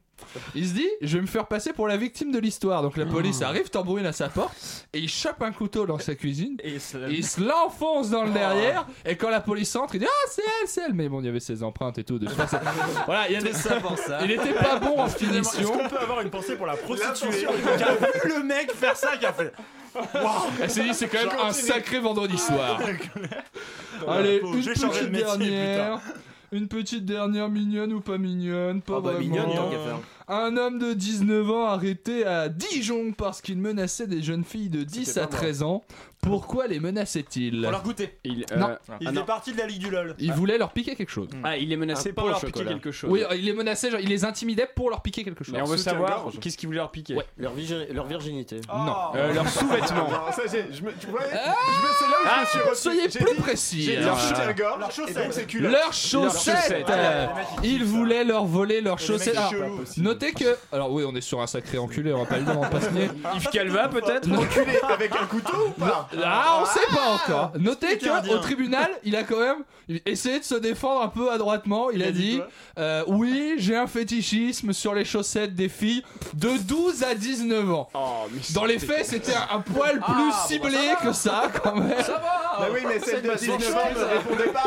[0.53, 2.83] Il se dit je vais me faire passer pour la victime de l'histoire.
[2.83, 6.13] Donc la police arrive, tambourine à sa porte et il chope un couteau dans sa
[6.13, 6.57] cuisine.
[6.63, 6.77] Et
[7.09, 10.43] Il se l'enfonce dans le derrière et quand la police entre, il dit ah c'est
[10.43, 10.93] elle, c'est elle.
[10.93, 12.19] Mais bon, il y avait ses empreintes et tout.
[12.19, 12.27] De
[13.07, 14.19] voilà, il y a des ça pour ça.
[14.23, 15.71] Il était pas bon en Est-ce finition.
[15.71, 19.17] qu'on peut avoir une pensée pour la prostituée qui a vu le mec faire ça,
[19.17, 19.51] qui a fait.
[20.61, 22.79] Elle s'est dit c'est quand même un sacré vendredi soir.
[24.07, 25.99] Allez, une petite dernière.
[26.53, 29.19] Une petite dernière mignonne ou pas mignonne, pas Ah bah vraiment.
[29.19, 29.99] mignonne tant qu'à faire.
[30.27, 34.83] Un homme de 19 ans arrêté à Dijon parce qu'il menaçait des jeunes filles de
[34.83, 35.39] 10 C'était à pas moi.
[35.41, 35.83] 13 ans.
[36.21, 38.15] Pourquoi les menaçait-il Pour leur goûter.
[38.23, 38.67] Il, Non.
[38.69, 39.25] euh, Il ah, faisait non.
[39.25, 40.15] partie de la Ligue du LOL.
[40.19, 41.27] Il voulait leur piquer quelque chose.
[41.43, 43.09] Ah, il les menaçait pour leur piquer quelque chose.
[43.11, 45.55] Oui, il les menaçait, genre, il les intimidait pour leur piquer quelque chose.
[45.55, 47.15] Mais on veut savoir qu'est-ce qu'il voulait leur piquer.
[47.15, 47.25] Ouais.
[47.37, 48.61] Leur, virgi- leur virginité.
[48.69, 48.93] Non.
[49.15, 50.09] Euh, leurs sous-vêtements.
[50.11, 52.75] Non, ça, j'ai- je me, tu vois, me- c'est là où je me suis retenu.
[52.75, 53.81] Soyez plus dit- précis.
[53.81, 54.19] J'ai dit alors.
[54.21, 55.33] soutien-gorge, Leurs et donc chaussettes.
[55.33, 55.71] c'est culotte.
[55.71, 56.55] Leurs chaussettes.
[56.55, 56.89] chaussettes.
[56.89, 57.25] Euh,
[57.63, 59.35] Il voulait leur voler leurs chaussettes.
[60.13, 60.57] Notez que.
[60.71, 62.69] Alors, oui, on est sur un sacré enculé, on va pas le dire, on va
[62.69, 63.09] pas se nier.
[63.35, 67.51] Yves Calva peut-être Enculé avec un couteau ou pas Ah, on sait pas encore.
[67.59, 68.35] Notez Expliquez un que bien.
[68.37, 69.63] au tribunal, il a quand même
[70.05, 71.89] essayé de se défendre un peu adroitement.
[71.91, 72.41] Il, a dit,
[72.77, 77.89] euh, oui, j'ai un fétichisme sur les chaussettes des filles de 12 à 19 ans.
[78.53, 80.95] Dans les faits, c'était un, un poil plus Ah, bon, ciblé ça va.
[81.07, 81.93] que ça, quand même.
[81.97, 84.07] Bah oui, mais celle de pas 19 ans ne ça.
[84.07, 84.63] répondait pas.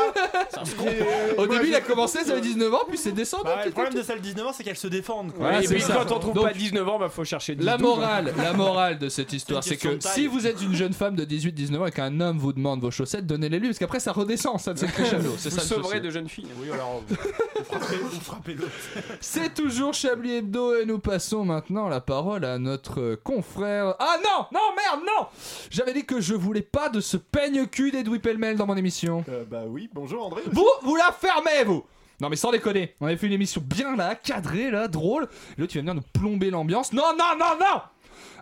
[0.85, 3.43] Euh, Au début, il a commencé, ça avait 19 ans, puis c'est descendu.
[3.45, 5.31] Bah, le problème de celle de 19 ans, c'est qu'elles se défendent.
[5.37, 5.95] Voilà, Et c'est puis ça.
[5.95, 7.95] quand on trouve Donc, pas 19 ans, bah faut chercher 10 La 12, hein.
[7.95, 11.25] morale, la morale de cette histoire, C'est que si vous êtes une jeune femme de
[11.25, 14.59] 18-19 ans et qu'un homme vous demande vos chaussettes, donnez-les lui, parce qu'après ça redescend,
[14.59, 15.31] ça c'est crescendo.
[15.37, 16.47] C'est Vous ça le sauverez de jeunes filles.
[16.61, 17.01] Oui, alors.
[17.07, 18.71] Vous frappez, l'autre.
[19.19, 23.95] C'est toujours Chablis Hebdo et nous passons maintenant la parole à notre confrère.
[23.99, 25.27] Ah non, non, merde, non
[25.69, 29.23] J'avais dit que je voulais pas de ce peigne-cul d'Edoui Pellemel dans mon émission.
[29.29, 30.43] Euh, bah oui, bonjour André.
[30.51, 31.83] Vous, vous la fermez, vous
[32.19, 35.27] non mais sans déconner, on avait fait une émission bien là, cadrée là, drôle.
[35.57, 36.93] Et là tu vas venir nous plomber l'ambiance.
[36.93, 37.81] Non, non, non, non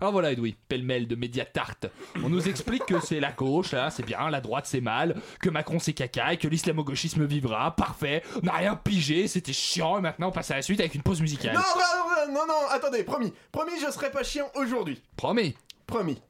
[0.02, 1.78] alors voilà Edoui, pêle-mêle de Mediatart.
[2.24, 5.50] On nous explique que c'est la gauche, là, c'est bien, la droite c'est mal, que
[5.50, 10.02] Macron c'est caca et que l'islamo-gauchisme vivra, parfait, on n'a rien pigé, c'était chiant et
[10.02, 11.54] maintenant on passe à la suite avec une pause musicale.
[11.54, 13.34] Non, non, non, non, non, attendez, promis.
[13.52, 15.02] Promis, je serai pas chiant aujourd'hui.
[15.16, 15.56] Promis
[15.88, 16.22] Promis.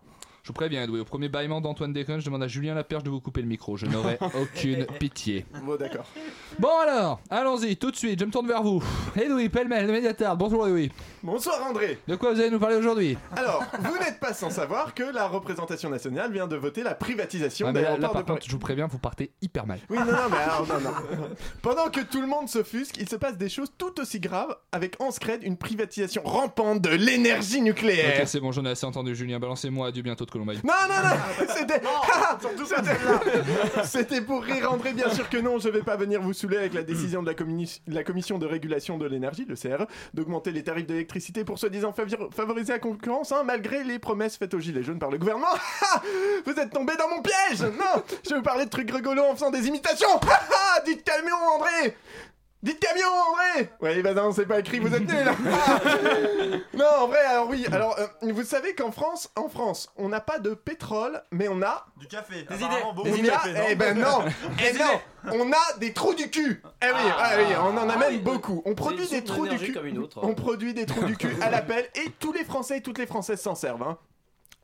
[0.43, 3.09] Je vous préviens Edoui, au premier bâillement d'Antoine Déconne, je demande à Julien Laperche de
[3.09, 5.45] vous couper le micro, je n'aurai aucune pitié.
[5.65, 6.05] Bon, d'accord.
[6.59, 8.83] Bon alors, allons-y, tout de suite, je me tourne vers vous.
[9.15, 10.91] Edoui, pêle-mêle de Mediatart, bonjour Edoui.
[11.25, 11.99] Bonsoir André.
[12.05, 13.17] De quoi vous allez nous parler aujourd'hui?
[13.37, 17.67] Alors, vous n'êtes pas sans savoir que la représentation nationale vient de voter la privatisation
[17.69, 18.35] Ah, mais là, là, d'aéroports par de Paris.
[18.39, 19.79] contre, je vous préviens, vous partez hyper mal.
[19.89, 21.29] Oui, non, non, mais alors, non, non.
[21.61, 24.99] Pendant que tout le monde s'offusque, il se passe des choses tout aussi graves avec
[24.99, 28.19] en scred une privatisation rampante de l'énergie nucléaire.
[28.19, 30.59] Ok, c'est bon, j'en ai assez entendu, Julien, balancez-moi à du bientôt de Colombie.
[30.65, 31.81] Non, non, non, c'était.
[32.65, 35.57] C'était- C'était pour rire, André, bien sûr que non.
[35.57, 38.45] Je vais pas venir vous saouler avec la décision de la, communi- la Commission de
[38.45, 41.12] régulation de l'énergie, le CRE, d'augmenter les tarifs d'électricité
[41.45, 41.93] pour soi-disant
[42.31, 45.47] favoriser la concurrence, hein, malgré les promesses faites aux Gilets jaunes par le gouvernement.
[46.45, 47.61] vous êtes tombé dans mon piège.
[47.61, 50.19] Non Je vais vous parler de trucs rigolos en faisant des imitations.
[50.85, 51.95] Dites camion, André
[52.63, 55.79] Dites camion, André Oui, bah non, c'est pas écrit, vous êtes nuls Ah
[56.73, 60.21] Non, en vrai, alors oui, alors, euh, vous savez qu'en France, en France, on n'a
[60.21, 61.85] pas de pétrole, mais on a...
[61.97, 62.43] Du café.
[62.49, 62.65] Des idées.
[62.95, 64.19] Beaucoup On de a, non eh ben non,
[64.57, 65.01] Des eh non,
[65.45, 66.63] on a des trous du cul.
[66.81, 67.17] Eh oui, Ah.
[67.19, 68.61] ah oui, on en a Ah même oui, beaucoup.
[68.65, 69.73] On produit des trous du cul.
[69.73, 70.19] comme une autre.
[70.23, 73.07] On produit des trous du cul à l'appel et tous les Français et toutes les
[73.07, 73.83] Françaises s'en servent.
[73.83, 73.97] Hein.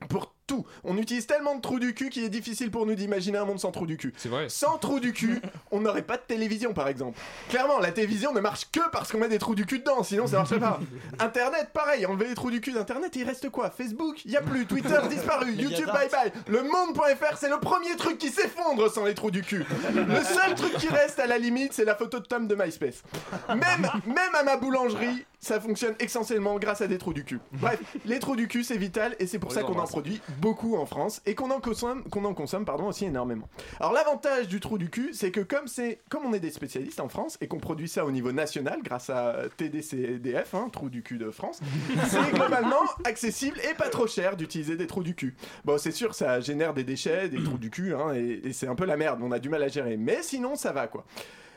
[0.08, 0.66] Pour tout.
[0.82, 3.60] On utilise tellement de trous du cul qu'il est difficile pour nous d'imaginer un monde
[3.60, 4.12] sans trous du cul.
[4.16, 4.48] C'est vrai.
[4.48, 7.20] Sans trous du cul, on n'aurait pas de télévision par exemple.
[7.48, 10.26] Clairement, la télévision ne marche que parce qu'on met des trous du cul dedans, sinon
[10.26, 10.80] ça marcherait pas.
[11.20, 13.70] Internet, pareil, enlever les trous du cul d'Internet, il reste quoi?
[13.70, 16.32] Facebook, il y a plus, Twitter disparu, YouTube bye bye.
[16.48, 19.64] Le monde.fr, c'est le premier truc qui s'effondre sans les trous du cul.
[19.94, 23.04] Le seul truc qui reste à la limite, c'est la photo de Tom de MySpace.
[23.48, 27.40] Même, même à ma boulangerie, ça fonctionne essentiellement grâce à des trous du cul.
[27.52, 30.76] Bref, les trous du cul, c'est vital et c'est pour ça qu'on en produit beaucoup
[30.76, 33.48] en France et qu'on en consomme, qu'on en consomme pardon, aussi énormément.
[33.78, 37.00] Alors l'avantage du trou du cul, c'est que comme, c'est, comme on est des spécialistes
[37.00, 41.02] en France et qu'on produit ça au niveau national grâce à TDCDF, hein, trou du
[41.02, 41.60] cul de France,
[42.08, 45.36] c'est globalement accessible et pas trop cher d'utiliser des trous du cul.
[45.64, 48.66] Bon, c'est sûr, ça génère des déchets, des trous du cul, hein, et, et c'est
[48.66, 49.96] un peu la merde, on a du mal à gérer.
[49.96, 51.04] Mais sinon, ça va quoi.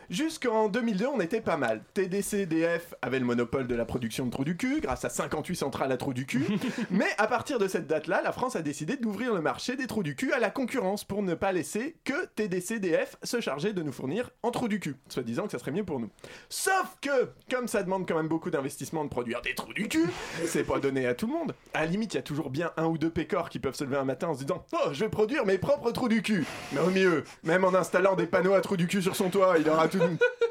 [0.09, 1.81] Jusqu'en 2002, on était pas mal.
[1.93, 5.91] TDCDF avait le monopole de la production de trous du cul grâce à 58 centrales
[5.91, 6.45] à trous du cul.
[6.91, 10.03] Mais à partir de cette date-là, la France a décidé d'ouvrir le marché des trous
[10.03, 13.91] du cul à la concurrence pour ne pas laisser que TDCDF se charger de nous
[13.91, 16.09] fournir en trous du cul, soit disant que ça serait mieux pour nous.
[16.49, 20.09] Sauf que, comme ça demande quand même beaucoup d'investissement de produire des trous du cul,
[20.45, 21.55] c'est pas donné à tout le monde.
[21.73, 23.83] À la limite, il y a toujours bien un ou deux pécores qui peuvent se
[23.83, 26.45] lever un matin en se disant Oh, je vais produire mes propres trous du cul.
[26.73, 29.55] Mais au mieux, même en installant des panneaux à trous du cul sur son toit,
[29.59, 29.87] il aura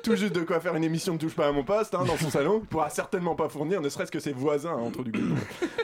[0.02, 2.16] tout, juste de quoi faire une émission de touche pas à mon poste hein, dans
[2.16, 2.60] son salon.
[2.60, 5.22] Pourra certainement pas fournir, ne serait-ce que ses voisins en trous du cul.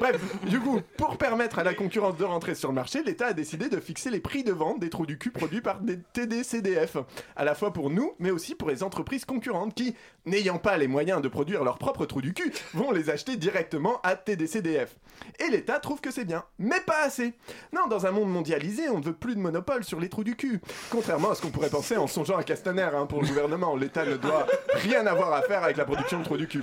[0.00, 3.32] Bref, du coup, pour permettre à la concurrence de rentrer sur le marché, l'État a
[3.32, 6.96] décidé de fixer les prix de vente des trous du cul produits par des TDCDF,
[7.36, 9.94] à la fois pour nous, mais aussi pour les entreprises concurrentes qui,
[10.26, 14.00] n'ayant pas les moyens de produire leurs propres trous du cul, vont les acheter directement
[14.02, 14.96] à TDCDF.
[15.40, 17.34] Et l'État trouve que c'est bien, mais pas assez.
[17.72, 20.36] Non, dans un monde mondialisé, on ne veut plus de monopole sur les trous du
[20.36, 20.60] cul.
[20.90, 24.04] Contrairement à ce qu'on pourrait penser en songeant à Castaner hein, pour le gouvernement, l'État
[24.04, 26.62] ne doit rien avoir à faire avec la production de trous du cul.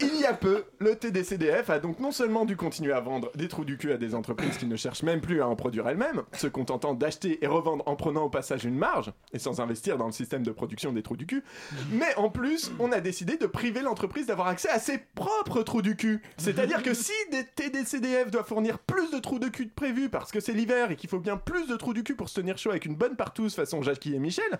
[0.00, 3.48] Il y a peu, le TDCDF a donc non seulement dû continuer à vendre des
[3.48, 6.22] trous du cul à des entreprises qui ne cherchent même plus à en produire elles-mêmes,
[6.32, 10.06] se contentant d'acheter et revendre en prenant au passage une marge, et sans investir dans
[10.06, 11.44] le système de production des trous du cul,
[11.92, 15.82] mais en plus, on a décidé de priver l'entreprise d'avoir accès à ses propres trous
[15.82, 16.22] du cul.
[16.36, 20.32] C'est-à-dire que si des TDCDF doivent fournir plus de trous de cul que prévu parce
[20.32, 22.58] que c'est l'hiver et qu'il faut bien plus de trous du cul pour se tenir
[22.58, 24.58] chaud avec une bonne partouze façon Jackie et Michel,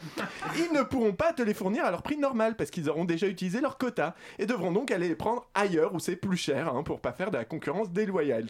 [0.57, 3.29] ils ne pourront pas te les fournir à leur prix normal parce qu'ils auront déjà
[3.29, 6.83] utilisé leur quota et devront donc aller les prendre ailleurs où c'est plus cher hein,
[6.83, 8.46] pour pas faire de la concurrence déloyale.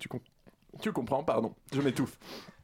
[0.80, 2.18] Tu comprends, pardon, je m'étouffe.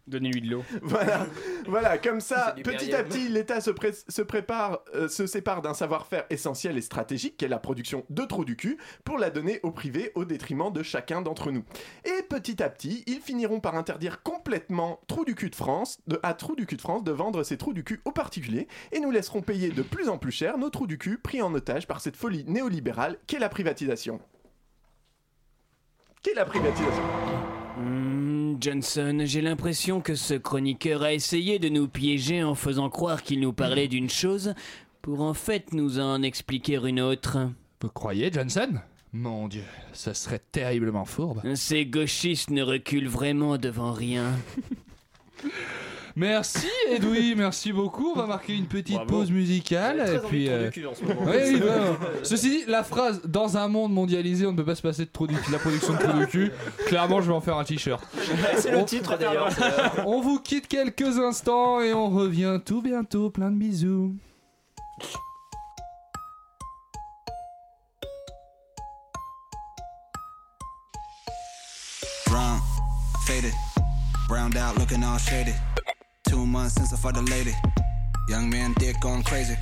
[0.08, 0.64] Donnez-lui de l'eau.
[0.82, 1.26] Voilà,
[1.66, 5.74] voilà, comme ça, petit à petit, l'État se, pré- se prépare, euh, se sépare d'un
[5.74, 9.60] savoir-faire essentiel et stratégique, qui est la production de trous du cul, pour la donner
[9.62, 11.62] au privé au détriment de chacun d'entre nous.
[12.04, 16.18] Et petit à petit, ils finiront par interdire complètement Trou du cul de France, de,
[16.24, 18.98] à Trou du cul de France, de vendre ces trous du cul aux particuliers, et
[18.98, 21.86] nous laisserons payer de plus en plus cher nos trous du cul pris en otage
[21.86, 24.20] par cette folie néolibérale qu'est la privatisation.
[26.22, 27.02] Qu'est la privatisation?
[28.60, 33.40] Johnson, j'ai l'impression que ce chroniqueur a essayé de nous piéger en faisant croire qu'il
[33.40, 34.54] nous parlait d'une chose
[35.00, 37.38] pour en fait nous en expliquer une autre.
[37.80, 38.80] Vous croyez, Johnson?
[39.12, 41.42] Mon Dieu, ça serait terriblement fourbe.
[41.54, 44.32] Ces gauchistes ne reculent vraiment devant rien.
[46.14, 48.12] Merci Edoui, merci beaucoup.
[48.14, 49.08] On va marquer une petite Bravo.
[49.20, 49.96] pause musicale.
[49.98, 51.30] J'avais Et très puis, envie de euh, trou du cul en ce moment.
[51.30, 51.96] oui, oui, vraiment.
[52.22, 55.10] Ceci dit, la phrase dans un monde mondialisé, on ne peut pas se passer de,
[55.52, 56.52] la production de trou du cul.
[56.86, 58.02] Clairement, je vais en faire un t-shirt.
[58.58, 59.48] C'est le On- titre d'ailleurs.
[60.06, 63.30] On vous quitte quelques instants et on revient tout bientôt.
[63.30, 64.14] Plein de bisous.
[72.26, 72.62] Drunk,
[73.26, 73.52] faded,
[74.28, 75.54] browned out, looking all shaded.
[76.32, 77.54] Two months since I fought the lady.
[78.26, 79.54] Young man, dick going crazy.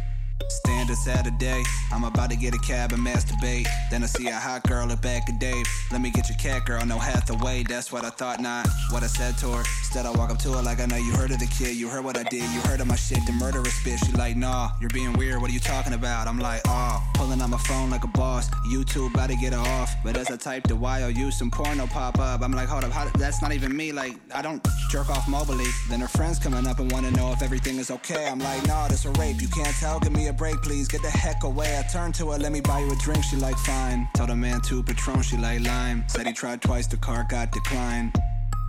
[0.48, 3.66] Standard Saturday, I'm about to get a cab and masturbate.
[3.90, 5.66] Then I see a hot girl at back of Dave.
[5.92, 7.64] Let me get your cat girl, no Hathaway.
[7.64, 9.64] That's what I thought, not what I said to her.
[9.80, 11.76] Instead, I walk up to her like I know you heard of the kid.
[11.76, 14.04] You heard what I did, you heard of my shit, the murderous bitch.
[14.04, 15.40] She like, nah, you're being weird.
[15.40, 16.26] What are you talking about?
[16.26, 18.48] I'm like, oh, pulling out my phone like a boss.
[18.72, 19.94] YouTube about to get her off.
[20.04, 22.42] But as I type the YOU, some porno pop up.
[22.42, 23.92] I'm like, hold up, how, that's not even me.
[23.92, 25.68] Like, I don't jerk off mobily.
[25.88, 28.26] Then her friends coming up and want to know if everything is okay.
[28.26, 29.40] I'm like, nah, this a rape.
[29.40, 30.00] You can't tell.
[30.00, 30.88] Give me a break, please.
[30.88, 31.78] Get the heck away.
[31.78, 33.24] I turned to her, let me buy you a drink.
[33.24, 34.08] She like, fine.
[34.14, 35.22] Tell the man two Patron.
[35.22, 36.04] She like, lime.
[36.08, 38.12] Said he tried twice, the car got declined.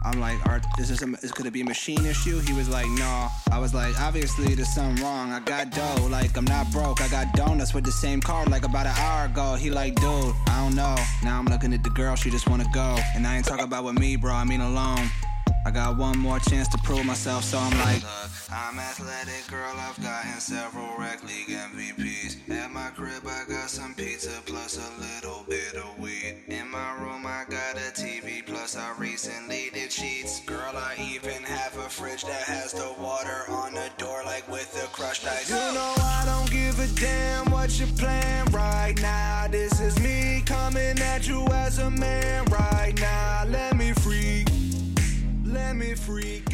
[0.03, 2.39] I'm like, Art, is this, a, is, could it be a machine issue?
[2.39, 3.27] He was like, no.
[3.51, 5.31] I was like, obviously there's something wrong.
[5.31, 7.01] I got dough, like I'm not broke.
[7.01, 9.55] I got donuts with the same card like about an hour ago.
[9.55, 10.95] He like, dude, I don't know.
[11.23, 12.97] Now I'm looking at the girl, she just wanna go.
[13.15, 15.07] And I ain't talking about with me, bro, I mean alone.
[15.63, 19.71] I got one more chance to prove myself, so I'm like, Look, I'm athletic, girl.
[19.77, 22.49] I've gotten several rec league MVPs.
[22.49, 26.37] At my crib, I got some pizza plus a little bit of weed.
[26.47, 30.41] In my room, I got a TV plus I recently did sheets.
[30.45, 34.71] Girl, I even have a fridge that has the water on the door, like with
[34.73, 35.49] the crushed ice.
[35.49, 39.47] You know I don't give a damn what your plan right now.
[39.51, 43.43] This is me coming at you as a man right now.
[43.47, 43.70] Let
[46.11, 46.50] freak.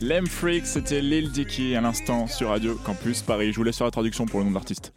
[0.00, 3.52] Lem Freak, c'était Lil Dicky à l'instant sur Radio Campus Paris.
[3.52, 4.92] Je vous laisse faire la traduction pour le nom de l'artiste.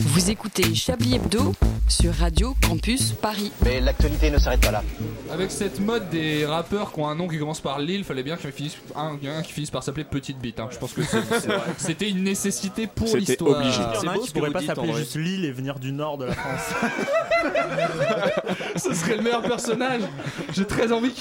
[0.00, 1.54] Vous écoutez Chablis Hebdo
[1.88, 3.50] sur Radio Campus Paris.
[3.64, 4.82] Mais l'actualité ne s'arrête pas là.
[5.32, 8.36] Avec cette mode des rappeurs qui ont un nom qui commence par Lille, fallait bien
[8.36, 10.60] qu'il finisse, un, un qui finisse par s'appeler Petite Bite.
[10.60, 10.68] hein.
[10.70, 13.58] Je pense que c'est- c'est- c'était une nécessité pour C'était l'histoire.
[13.60, 13.80] obligé.
[13.80, 16.26] En a un beau qui pourrait pas s'appeler juste Lille et venir du nord de
[16.26, 16.74] la France.
[18.76, 20.02] Ce serait le meilleur personnage.
[20.52, 21.12] J'ai très envie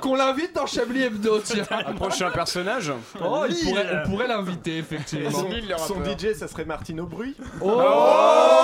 [0.00, 0.14] qu'on
[0.54, 1.38] dans Chablis Hebdo.
[1.40, 1.64] Tiens.
[1.86, 3.64] Un prochain personnage Oh, il Lille.
[3.64, 5.30] pourrait, on pourrait l'inviter effectivement.
[5.30, 6.18] Son, Lille, le son rappeur.
[6.18, 7.80] DJ, ça serait Martine Aubry Oh,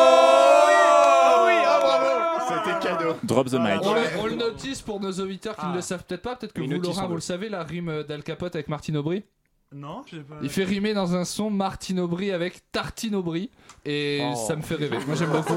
[0.06, 3.16] Ah oui, ah bravo C'était cadeau.
[3.22, 3.80] Drop the mic.
[3.82, 6.52] On le, on le notice pour nos auditeurs qui ne le savent peut-être pas, peut-être
[6.52, 9.24] que vous, Laurent, on vous le- le savez, la rime d'Al Capote avec Martine Aubry.
[9.72, 10.36] non, je sais pas.
[10.42, 13.50] Il fait rimer dans un son Martine Aubry avec Tartine Aubry
[13.84, 14.34] et Oh.
[14.46, 14.98] ça me fait rêver.
[15.06, 15.56] Moi j'aime beaucoup.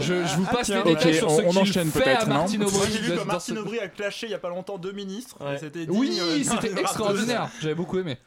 [0.00, 0.82] Je, je vous passe tiens.
[0.84, 2.88] les détails sur on- ce on qu'il enchaîne fait à Martine Aubry.
[2.92, 5.36] J'ai vu que Martine Aubry a clashé il y a pas longtemps deux ministres.
[5.40, 5.58] Ouais.
[5.58, 7.48] C'était Oui, euh, c'était extraordinaire.
[7.60, 8.18] J'avais beaucoup aimé.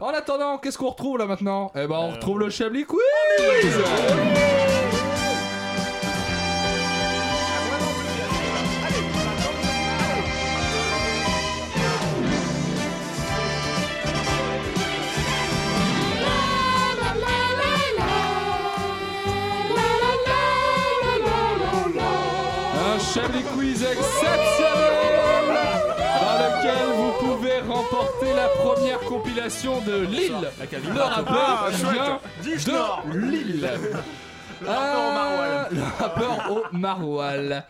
[0.00, 3.00] En attendant, qu'est-ce qu'on retrouve là maintenant Eh ben, on Euh, retrouve le Chablis Quiz.
[30.72, 32.18] Le rappeur vient
[33.12, 33.68] de Lille.
[34.64, 37.62] Euh, le rappeur au maroilles.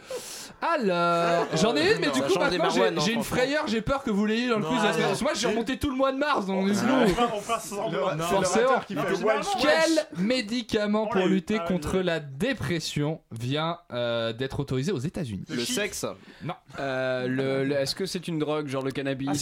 [0.65, 2.71] Alors, j'en ai une, mais du coup, maintenant
[3.05, 4.79] j'ai- une frayeur, j'ai peur que vous l'ayez dans le quiz.
[4.81, 7.31] Parce que moi, j'ai remonté tout le mois de mars, donc du coup, On va-
[7.35, 8.11] on fera semblant.
[8.11, 8.63] Le- Non, c'est forcément.
[8.67, 11.31] l'orateur qui fait wesh, Quel médicament pour eu.
[11.31, 15.47] lutter Ah, contre la dépression vient euh, d'être autorisé aux États-Unis?
[15.49, 16.07] Le sexe?
[16.45, 16.55] Non.
[16.79, 19.31] Euh, Est-ce que c'est une drogue, genre le cannabis?
[19.33, 19.35] Ah,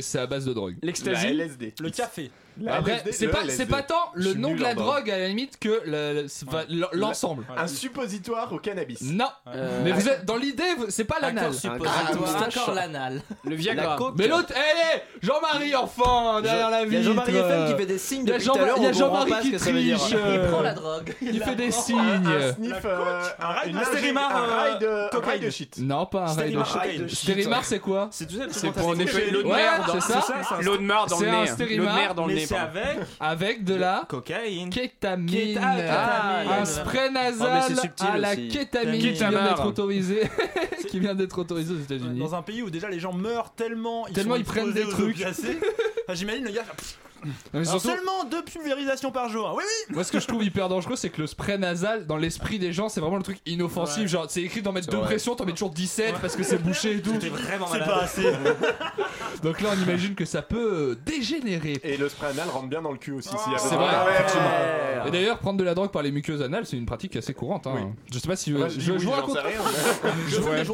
[0.00, 0.76] c'est à base de drogue.
[0.82, 1.26] L'ecstasy?
[1.28, 1.74] LSD.
[1.80, 2.30] Le café.
[2.68, 5.10] Après, c'est pas, c'est pas tant le nom de la en drogue.
[5.10, 6.46] à la limite que le- c'est
[6.92, 7.44] l'ensemble.
[7.56, 9.00] Un suppositoire au cannabis.
[9.02, 11.52] Non, Euh, mais vous êtes dans l'idée, vous- c'est pas l'anal.
[11.54, 13.22] C'est Ah, encore l'anal.
[13.44, 13.98] Le La Viagra.
[14.16, 17.10] Mais l'autre, est Jean-Marie enfant derrière la Il y a vitre.
[17.12, 18.76] Jean-Marie FM qui fait des signes Il y a depuis tout à Jean- l'heure.
[18.78, 19.98] il y a on comprend Jean-Marie pas ce qui que ça veut dire.
[19.98, 20.10] triche.
[20.12, 21.14] Il euh, prend la drogue.
[21.22, 22.52] Il fait des Un signes.
[22.54, 25.50] sniff, euh, un rail- une un ingé- stérimar, un euh, rail de- un rail de
[25.50, 25.78] shit.
[25.78, 26.66] Non, pas un rail de Stérimar.
[26.66, 26.76] shit.
[26.80, 27.18] Rail de shit.
[27.18, 28.08] Stérimar, c'est quoi?
[28.10, 30.24] C'est tout ça, C'est pour nettoyer l'eau de Ouais, mer dans c'est ça.
[30.62, 31.46] L'eau de mer dans C'est le un nez.
[31.48, 32.45] stérimar, L'eau de mer dans le nez.
[32.46, 32.78] C'est pardon.
[32.78, 34.70] avec Avec de la cocaïne.
[34.70, 35.28] kétamine.
[35.28, 36.60] Kéta- ah, kétamine.
[36.60, 38.48] un spray Oh, mais nasal c'est subtil à la aussi.
[38.48, 40.22] kétamine qui vient d'être autorisé,
[40.88, 42.18] qui vient d'être autorisé aux États-Unis.
[42.18, 45.16] Dans un pays où déjà les gens meurent tellement, ils Tellement ils prennent des trucs.
[46.08, 46.62] Enfin, J'imagine le gars.
[47.52, 49.54] Non, surtout, seulement deux pulvérisations par jour.
[49.56, 49.94] Oui, oui.
[49.94, 52.72] moi ce que je trouve hyper dangereux, c'est que le spray nasal, dans l'esprit des
[52.72, 54.02] gens, c'est vraiment le truc inoffensif.
[54.02, 54.06] Ouais.
[54.06, 55.06] Genre, c'est écrit d'en mettre deux vrai.
[55.06, 57.14] pressions, t'en mets toujours 17 parce que c'est bouché et tout.
[57.20, 57.30] C'est
[57.80, 58.22] pas assez.
[59.42, 61.80] Donc là, on imagine que ça peut dégénérer.
[61.82, 63.28] Et le spray anal rentre bien dans le cul aussi.
[63.28, 65.08] s'il y a C'est vrai, Ouais.
[65.08, 67.66] Et d'ailleurs, prendre de la drogue par les muqueuses anales, c'est une pratique assez courante.
[67.66, 67.72] hein.
[67.76, 67.82] Oui.
[68.12, 68.98] Je sais pas si Moi, je, je vous
[70.28, 70.64] Je euh.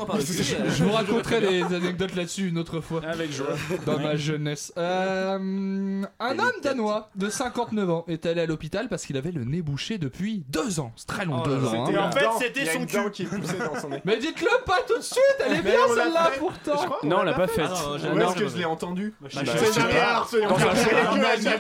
[0.81, 3.01] Vous raconterai des anecdotes là-dessus une autre fois.
[3.07, 3.49] Avec joie.
[3.87, 4.73] Dans ma jeunesse.
[4.79, 9.45] Euh, un homme danois de 59 ans est allé à l'hôpital parce qu'il avait le
[9.45, 10.93] nez bouché depuis deux ans.
[10.97, 11.87] C'est très long, Oh deux ans.
[11.87, 12.09] Hein.
[12.09, 12.97] en fait, c'était son cul.
[12.97, 14.01] dent qui est poussée dans son nez.
[14.05, 16.97] Mais dites-le pas tout de suite, elle est bien celle-là pourtant.
[17.03, 17.63] Non, on l'a pas fait.
[17.63, 17.71] faite.
[17.75, 19.29] Ah non, Où est-ce que je l'ai entendu Bah.
[19.33, 19.45] Dans un-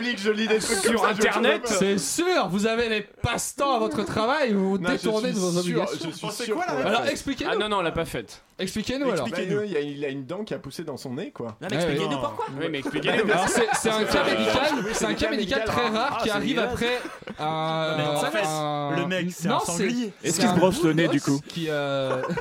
[0.01, 3.03] Je que je lis des trucs Sur comme ça, Internet C'est sûr, vous avez les
[3.03, 6.11] passe-temps à votre travail, vous vous Non, je détournez de suis vos sûr- obligations.
[6.11, 7.51] Je suis C'est sûr quoi, qu'on la l'a Alors expliquez-nous.
[7.53, 8.43] Ah non, non, on l'a pas faite.
[8.59, 9.29] Expliquez-nous alors.
[9.29, 9.63] Bah, Expliquez-nous.
[9.65, 11.57] il, a, il a une dent qui a poussé dans son nez, quoi.
[11.61, 12.21] Non, mais Ouais, expliquez-nous ouais.
[12.23, 12.47] pourquoi.
[12.61, 13.31] Oui, mais expliquez-nous.
[13.33, 16.29] Alors c'est c'est un cas médical, c'est un des cas médical très rare Ah, qui
[16.29, 17.01] c'est arrive après
[17.41, 17.97] un.
[17.97, 20.13] Mais en fait, un- le mec, c'est Non, un sanglier.
[20.23, 22.23] Est-ce qu'il se un brosse bout le nez, du d'os coup qui, euh,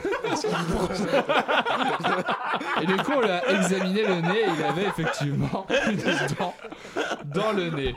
[2.81, 5.97] Et du coup, on lui a examiné le nez et il avait effectivement une
[6.37, 6.53] dent
[7.25, 7.95] dans dans le nez.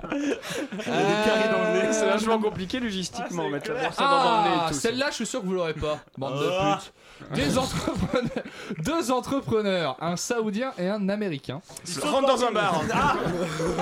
[1.92, 4.78] C'est vachement compliqué logistiquement, mettre la brosse à dents dans le nez Ah, et tout.
[4.80, 5.98] celle-là, je suis sûr que vous l'aurez pas.
[6.18, 6.78] Bande Ah.
[6.78, 6.92] de putes.
[7.34, 8.44] Des entrepreneurs,
[8.80, 12.82] deux entrepreneurs, un saoudien et un américain, Ils rentrent dans un bar.
[12.92, 13.14] Ah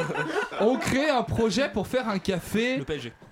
[0.61, 2.85] ont créé un projet pour faire un café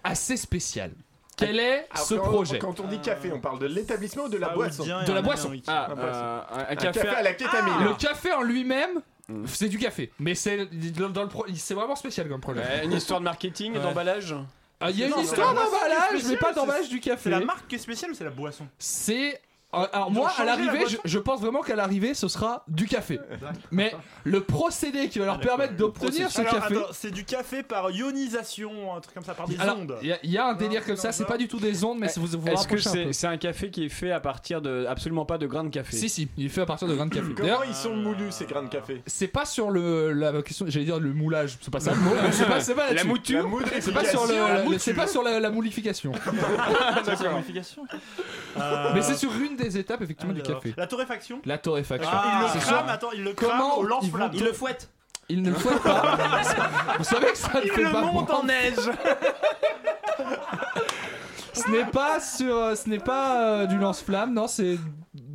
[0.03, 0.93] assez spécial.
[1.37, 4.29] Quel est Alors, ce quand- projet Quand on dit café, on parle de l'établissement ou
[4.29, 5.53] de la boisson De la boisson.
[5.67, 7.01] Ah, Un euh, un, un Un café.
[7.01, 7.85] café à la kétamine.
[7.85, 9.01] Le café en lui-même,
[9.47, 10.67] c'est du café, mais c'est
[10.97, 12.61] dans le pro- c'est vraiment spécial comme projet.
[12.61, 13.81] Ouais, une histoire de marketing, Ouais.
[13.81, 14.35] d'emballage.
[14.81, 17.25] Ah, Il y a Non, une histoire d'emballage, mais pas d'emballage du café.
[17.25, 19.41] C'est la marque qui est spéciale ou c'est la boisson C'est
[19.73, 23.21] alors Ils ont moi à l'arrivée, je, pense vraiment qu'à l'arrivée ce sera du café.
[23.71, 23.95] Mais
[24.25, 26.77] le procédé qui va leur permettre d'obtenir ce Alors, café.
[26.93, 29.97] c'est du café par ionisation, un truc comme ça, par des Alors, ondes.
[30.03, 31.85] il y, a- il y a un délire comme ça, c'est pas du tout des
[31.85, 34.21] ondes, mais c'est vous vous Est-ce que un c'est un café qui est fait à
[34.21, 36.89] partir de absolument pas de grains de café Si si, il est fait à partir
[36.89, 37.27] de grains de café.
[37.35, 40.67] Comment D'ailleurs, ils sont moulus ces grains de café c'est pas sur le la question,
[40.69, 43.05] j'allais dire le moulage, c'est pas ça le mot, mais c'est pas c'est pas La
[43.05, 43.47] mouture
[43.81, 46.13] C'est pas sur le, c'est pas sur la, moulification.
[48.59, 50.75] Euh, Mais c'est sur une des étapes effectivement du café.
[50.77, 51.41] La torréfaction.
[51.45, 52.11] La torréfaction.
[52.13, 54.31] il C'est le crame, attends, il le crame Comment au lance-flamme.
[54.35, 54.91] Il le fouette.
[55.29, 56.19] Il ne le fouette pas.
[56.99, 58.35] Vous savez que ça ne Il fait le pas monte bon.
[58.35, 58.75] en neige.
[61.53, 64.79] Ce n'est pas sur, euh, ce n'est pas euh, du lance-flamme, non, c'est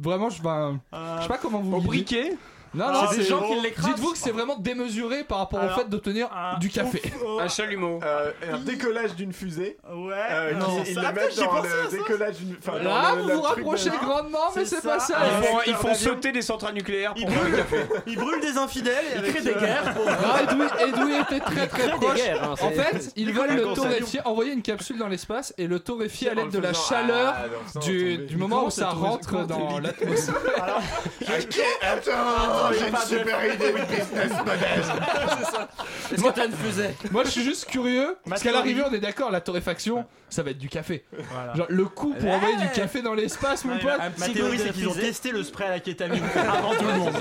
[0.01, 2.35] vraiment, je, ben, je sais pas comment vous Au briquet
[2.75, 3.85] Non, Ah, non, c'est c'est gens qui l'écrasent.
[3.95, 7.01] Dites-vous que c'est vraiment démesuré par rapport Alors, au fait d'obtenir un du café.
[7.05, 7.99] ouf, oh, Un chalumeau.
[8.03, 9.77] Euh, Un décollage d'une fusée.
[9.91, 10.13] Ouais.
[10.31, 11.97] Euh, non, qui- ils ça- le ah, mettent putain, j'ai dans pensé à le ça.
[11.97, 12.55] décollage d'une.
[12.59, 15.13] enfin, Là, le- vous le vous truc rapprochez de- grandement, mais C'est c'est pas ça.
[15.13, 15.19] ça.
[15.25, 15.57] Ils font,
[15.89, 17.77] ils sauter des centrales nucléaires pour boire brûle, du café.
[18.07, 19.93] il brûle des infidèles et Il avec crée des euh, guerres.
[19.93, 22.19] pour- Ah, Edoui, Edoui était très très des proche.
[22.41, 25.79] hein, en fait, ils Il veulent le torréfier, envoyer une capsule dans l'espace et le
[25.79, 30.35] torréfier à l'aide de la chaleur Ah, sans du, moment où ça rentre dans l'atmosphère.
[31.21, 34.83] Ok, attends, j'ai une super idée de business model.
[36.13, 38.99] Est-ce que t'as une fusée Moi, je suis juste curieux parce qu'à l'arrivée, on est
[38.99, 41.03] d'accord, la torréfaction, ça va être du café.
[41.31, 41.53] Voilà.
[41.55, 43.91] Genre le coût pour envoyer du café dans l'espace, mon pote.
[44.19, 47.13] ma- théorie, c'est qu'ils ont testé le spray à la kétamine avant tout le monde.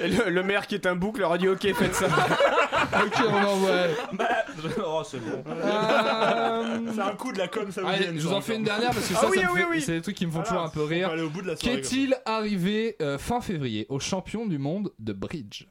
[0.00, 2.06] Et le, le maire qui est un bouc leur a dit ok faites ça.
[2.06, 3.70] Ok, on envoie.
[4.86, 5.42] Oh, c'est bon.
[5.48, 7.94] Euh, C'est un coup de la com saoudienne.
[7.94, 9.52] Allez, je vous ça, en fais une dernière parce que Ah ça, oui, ça me
[9.52, 9.82] oui, fait- oui.
[9.82, 11.10] c'est des trucs qui me font toujours un peu rire.
[11.60, 15.66] Qu'est-il arrivé euh, fin février au champion du monde de bridge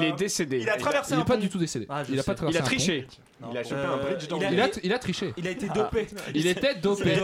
[0.00, 0.60] Il est décédé.
[0.60, 1.40] Il a traversé Il un est pas pont.
[1.40, 1.86] du tout décédé.
[1.90, 2.26] Ah, je il a sais.
[2.26, 3.02] pas traversé Il a un triché.
[3.02, 3.22] pont.
[3.50, 5.32] Il a chopé Euh, un bridge dans il a- Il a, il a triché.
[5.36, 6.06] Il a été dopé.
[6.34, 7.16] Il était dopé.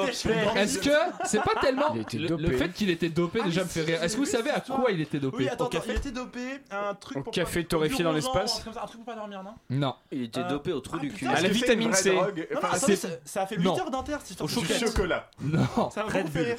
[0.57, 0.91] Est-ce que
[1.25, 4.03] c'est pas tellement le, fait qu'il était dopé Ah, déjà me fait rire.
[4.03, 5.97] Est-ce que vous savez à quoi il était dopé Oui, attends, Au attends, café il
[5.97, 6.41] était dopé,
[6.71, 9.55] un truc Au pour café pas- torréfié dans l'espace un truc pour pas dormir, non
[9.71, 11.27] Non, il était Euh, dopé au trou du cul.
[11.27, 12.13] À la vitamine C.
[12.13, 13.79] drogue Non, non, Enfin, attendez, c'est- ça, a fait 8 Non.
[13.79, 15.29] heures d'inter cette Au chocolat.
[15.41, 15.91] Non.
[15.91, 16.57] Ça m'a fait rire.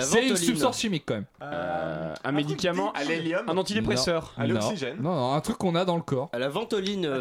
[0.00, 1.24] C'est une substance chimique quand même.
[1.42, 3.48] Euh, un médicament, À l'hélium.
[3.48, 4.34] un antidépresseur.
[4.36, 4.96] À l'oxygène.
[5.00, 6.28] Non, non, un truc qu'on a dans le corps.
[6.32, 7.18] À la ventoline.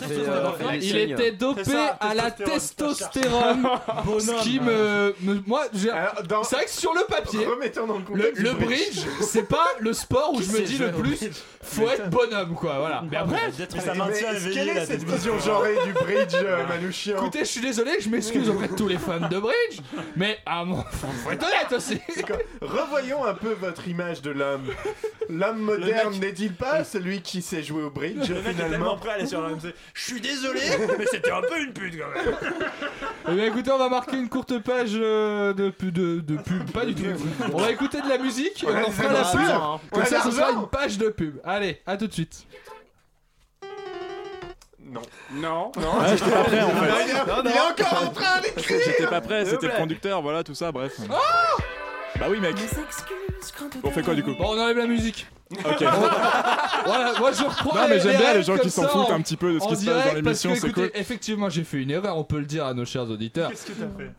[0.82, 3.68] Il était dopé à la testostérone,
[4.20, 7.88] ce qui me, me- moi, j'ai- Alors, dans- c'est vrai que sur le papier, Remettons
[7.88, 8.42] dans le le, contexte.
[8.42, 11.20] le du bridge, c'est pas le sport où je me dis le plus.
[11.62, 12.78] Faut être bonhomme, quoi.
[12.80, 13.04] Voilà.
[13.10, 13.40] Mais après,
[13.74, 15.38] Mais ça Mais maintient éveillé Quelle la est cette testostérone.
[15.40, 17.18] vision genrée du bridge, euh, Manouchian?
[17.18, 19.80] Écoutez, je suis désolé, je m'excuse auprès de tous les fans de bridge,
[20.16, 22.00] mais à mon, faut, être honnête aussi.
[22.62, 24.66] Revoyons un peu votre image de l'homme.
[25.30, 28.98] L'homme moderne n'est-il pas celui qui sait jouer au bridge Le mec est tellement finalement?
[28.98, 29.74] prêt à aller sur l'AMC.
[29.94, 30.62] Je suis désolé,
[30.98, 32.36] mais c'était un peu une pute quand même.
[33.30, 36.70] Eh bien, écoutez, on va marquer une courte page euh, de, pu- de, de pub,
[36.72, 37.04] pas du tout.
[37.54, 39.40] On va écouter de la musique et on en fera la pub.
[39.50, 39.80] hein.
[39.92, 41.38] Comme ça, ce sera une page de pub.
[41.44, 42.46] Allez, à tout de suite.
[44.80, 45.02] Non.
[45.34, 45.72] Non.
[45.76, 47.06] Ouais, Ah, j'étais pas prêt en fait.
[47.06, 50.72] Il est encore en train d'écrire J'étais pas prêt, c'était le conducteur, voilà, tout ça,
[50.72, 50.94] bref.
[52.20, 52.56] bah oui, mec.
[53.84, 55.28] On fait quoi du coup Bon, on enlève la musique.
[55.52, 55.84] Ok.
[56.86, 59.22] Voilà, moi je reprends Non, mais j'aime bien les gens qui s'en foutent en- un
[59.22, 60.90] petit peu de ce qui se passe dans l'émission, c'est cool.
[60.94, 63.50] Effectivement, j'ai fait une erreur, on peut le dire à nos chers auditeurs.
[63.50, 64.12] Qu'est-ce que t'as fait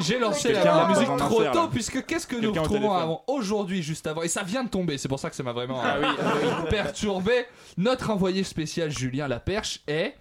[0.00, 4.22] J'ai- lancé la, musique trop tôt, puisque qu'est-ce que nous retrouvons avant aujourd'hui, juste avant,
[4.22, 6.68] et ça vient de tomber, c'est pour ça que ça m'a vraiment Ah oui, euh,
[6.68, 7.46] perturbé.
[7.78, 10.14] Notre envoyé spécial Julien Laperche est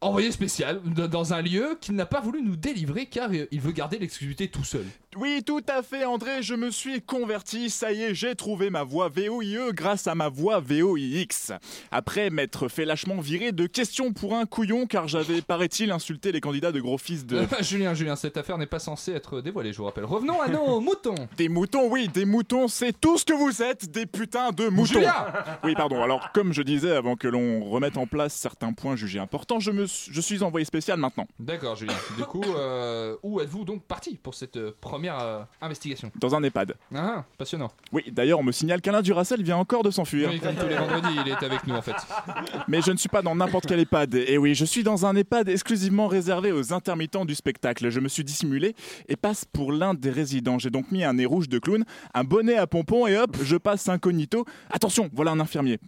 [0.00, 3.98] envoyé spécial dans un lieu qu'il n'a pas voulu nous délivrer car il veut garder
[3.98, 4.84] l'exclusivité tout seul.
[5.16, 8.82] Oui, tout à fait, André, je me suis converti, ça y est, j'ai trouvé ma
[8.84, 11.52] voix VOIE grâce à ma voix VOIX.
[11.90, 16.42] Après m'être fait lâchement virer de questions pour un couillon car j'avais, paraît-il, insulté les
[16.42, 17.40] candidats de gros fils de...
[17.62, 20.04] Julien, Julien, cette affaire n'est pas censée être dévoilée, je vous rappelle.
[20.04, 21.14] Revenons à nos moutons.
[21.38, 24.92] Des moutons, oui, des moutons, c'est tout ce que vous êtes, des putains de moutons.
[24.92, 25.26] Julien
[25.64, 26.02] Oui, pardon.
[26.02, 29.70] Alors, comme je disais, avant que l'on remette en place certains points jugés importants, je,
[29.70, 31.26] me, suis- je suis envoyé spécial maintenant.
[31.38, 31.94] D'accord, Julien.
[32.18, 36.42] Du coup, euh, où êtes-vous donc parti pour cette euh, première euh, investigation Dans un
[36.42, 36.74] EHPAD.
[36.92, 37.70] Ah, passionnant.
[37.92, 40.28] Oui, d'ailleurs, on me signale qu'Alain Duracel vient encore de s'enfuir.
[40.28, 41.94] Oui, comme tous les vendredis, il est avec nous en fait.
[42.68, 44.16] Mais je ne suis pas dans n'importe quel EHPAD.
[44.16, 47.90] Et oui, je suis dans un EHPAD exclusivement réservé aux intermittents du spectacle.
[47.90, 48.74] Je me suis dissimulé
[49.08, 50.58] et passe pour l'un des résidents.
[50.58, 53.56] J'ai donc mis un nez rouge de clown, un bonnet à pompons et hop, je
[53.56, 54.44] passe incognito.
[54.68, 55.78] Attention, voilà un infirmier.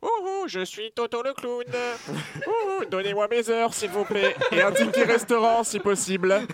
[0.00, 1.64] Ouhou, je suis Toto le clown.
[2.08, 4.34] Ouhou, donnez-moi mes heures, s'il vous plaît.
[4.50, 6.46] Et un ticket restaurant, si possible.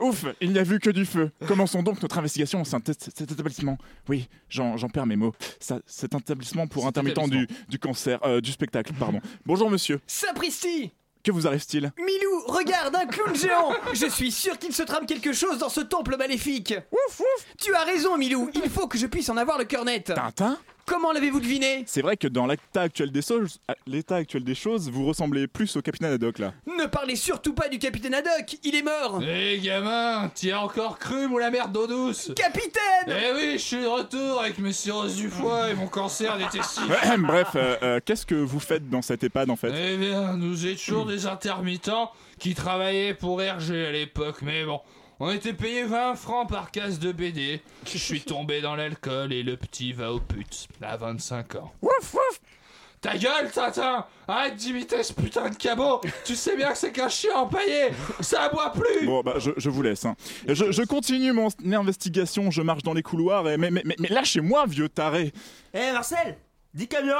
[0.00, 1.30] Ouf, il n'y a vu que du feu.
[1.46, 3.78] Commençons donc notre investigation au sein de cet établissement.
[4.08, 5.34] Oui, j'en perds mes mots.
[5.60, 9.20] Ça, cet établissement pour Cet intermittents du, du cancer, euh, du spectacle, pardon.
[9.44, 10.00] Bonjour monsieur.
[10.06, 10.92] Sapristi
[11.22, 11.92] Que vous arrive-t-il?
[11.98, 15.80] Milou, regarde, un clown géant Je suis sûr qu'il se trame quelque chose dans ce
[15.80, 19.58] temple maléfique Ouf, ouf Tu as raison, Milou, il faut que je puisse en avoir
[19.58, 20.58] le cœur net Tintin?
[20.88, 21.84] Comment l'avez-vous deviné?
[21.86, 25.46] C'est vrai que dans l'état actuel des choses, à- l'état actuel des choses, vous ressemblez
[25.46, 26.54] plus au capitaine Haddock là.
[26.66, 29.22] Ne parlez surtout pas du capitaine Haddock, il est mort.
[29.22, 32.32] Hé gamin, t'y as encore cru, ou la merde d'eau douce?
[32.34, 32.80] Capitaine!
[33.08, 36.46] Eh oui, je suis de retour avec mes cirrhoses du foie et mon cancer des
[36.46, 36.88] testicules.
[37.18, 39.72] Bref, euh, euh, qu'est-ce que vous faites dans cette EHPAD en fait?
[39.76, 44.80] Eh bien, nous étions des intermittents qui travaillaient pour Hergé à l'époque, mais bon,
[45.20, 47.60] on était payé 20 francs par case de BD.
[47.86, 51.72] Je suis tombé dans l'alcool et le petit va aux putes, à 25 ans.
[51.82, 52.40] Ouf, ouf
[53.00, 57.08] Ta gueule, Tintin Arrête d'imiter ce putain de cabot Tu sais bien que c'est qu'un
[57.08, 57.90] chien empaillé
[58.20, 60.04] Ça aboie plus Bon, bah, je, je vous laisse.
[60.04, 60.16] hein.
[60.48, 63.56] Je, je continue mon investigation, je marche dans les couloirs et.
[63.56, 65.32] Mais, mais, mais, mais lâchez-moi, vieux taré
[65.74, 66.38] Eh Marcel
[66.74, 67.14] Dis camion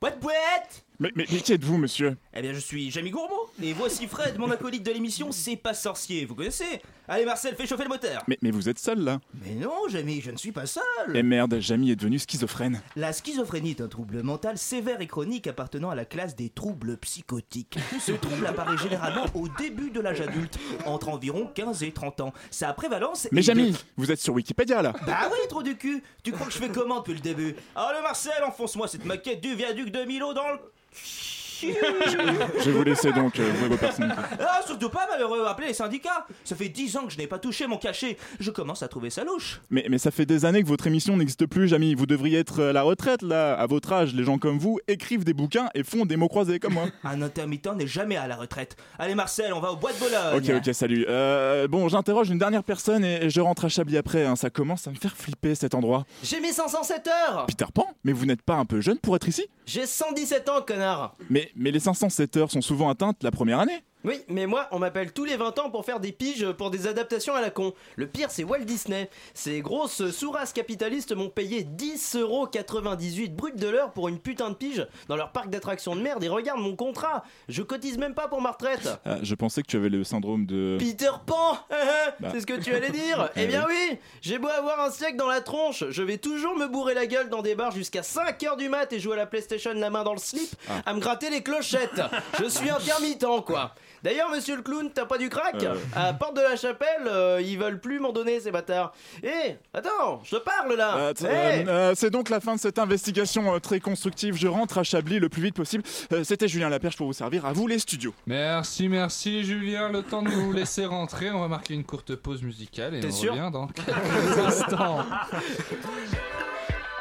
[0.00, 3.72] Boîte boîte Mais, mais, mais qui êtes-vous, monsieur Eh bien je suis Jamie Gourmaud, et
[3.72, 7.84] voici Fred, mon acolyte de l'émission C'est pas sorcier, vous connaissez Allez Marcel, fais chauffer
[7.84, 10.66] le moteur mais, mais vous êtes seul là Mais non Jamie, je ne suis pas
[10.66, 10.82] seul
[11.14, 12.80] Et merde, Jamie est devenu schizophrène.
[12.96, 16.96] La schizophrénie est un trouble mental sévère et chronique appartenant à la classe des troubles
[16.98, 17.78] psychotiques.
[18.00, 22.32] Ce trouble apparaît généralement au début de l'âge adulte, entre environ 15 et 30 ans.
[22.50, 25.76] Sa prévalence Mais est de- Jamie, vous êtes sur Wikipédia là Bah oui, trop du
[25.76, 27.54] cul Tu crois que je fais comment depuis le début?
[27.76, 30.58] Allez Marcel, enfonce-moi cette maquette du viaduc de Milo dans le...
[30.92, 31.37] Shh.
[32.58, 34.20] Je vais vous laisser donc euh, vos personnalités.
[34.40, 36.26] Ah, surtout surtout pas, malheureux, appelez les syndicats.
[36.44, 38.16] Ça fait 10 ans que je n'ai pas touché mon cachet.
[38.38, 39.60] Je commence à trouver ça louche.
[39.70, 41.94] Mais, mais ça fait des années que votre émission n'existe plus, Jamy.
[41.94, 43.54] Vous devriez être à la retraite, là.
[43.54, 46.60] À votre âge, les gens comme vous écrivent des bouquins et font des mots croisés
[46.60, 46.86] comme moi.
[47.04, 48.76] Un intermittent n'est jamais à la retraite.
[48.98, 50.36] Allez, Marcel, on va au bois de Bologne.
[50.36, 51.04] Ok, ok, salut.
[51.08, 54.24] Euh, bon, j'interroge une dernière personne et je rentre à Chablis après.
[54.24, 54.36] hein.
[54.36, 56.04] Ça commence à me faire flipper cet endroit.
[56.22, 57.86] J'ai mis 507 heures Peter Pan?
[58.04, 59.46] Mais vous n'êtes pas un peu jeune pour être ici?
[59.66, 63.80] J'ai 117 ans, connard mais, mais les 507 heures sont souvent atteintes la première année.
[64.04, 66.86] Oui, mais moi, on m'appelle tous les 20 ans pour faire des piges pour des
[66.86, 67.74] adaptations à la con.
[67.96, 69.10] Le pire, c'est Walt Disney.
[69.34, 74.86] Ces grosses sous-races capitalistes m'ont payé 10,98€ brut de l'heure pour une putain de pige
[75.08, 77.24] dans leur parc d'attractions de merde et regarde mon contrat.
[77.48, 78.88] Je cotise même pas pour ma retraite.
[79.04, 80.76] Ah, je pensais que tu avais le syndrome de.
[80.78, 81.58] Peter Pan
[82.20, 82.28] Bah.
[82.32, 85.26] C'est ce que tu allais dire Eh bien oui J'ai beau avoir un siècle dans
[85.28, 88.68] la tronche, je vais toujours me bourrer la gueule dans des bars jusqu'à 5h du
[88.68, 90.82] mat et jouer à la PlayStation la main dans le slip Ah.
[90.86, 92.00] à me gratter les clochettes.
[92.40, 93.74] Je suis intermittent quoi.
[94.02, 95.74] D'ailleurs, monsieur le clown, t'as pas du crack Euh.
[95.96, 98.92] À Porte de la Chapelle, euh, ils veulent plus m'en donner, ces bâtards.
[99.22, 101.68] Eh, attends, je te parle là Euh, Eh.
[101.68, 104.36] euh, c'est donc la fin de cette investigation euh, très constructive.
[104.36, 105.82] Je rentre à Chablis le plus vite possible.
[106.12, 107.44] Euh, C'était Julien Laperche pour vous servir.
[107.46, 108.14] À vous les studios.
[108.26, 109.88] Merci, merci Julien.
[109.90, 113.10] Le temps de vous laisser rentrer, on va marquer une courte pause musicale et on
[113.10, 115.04] sûr revient dans quelques instants.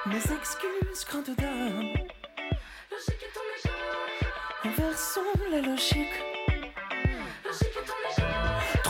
[0.06, 1.90] Mes excuses, grande dame.
[4.66, 5.22] Inversons
[5.52, 6.08] la logique.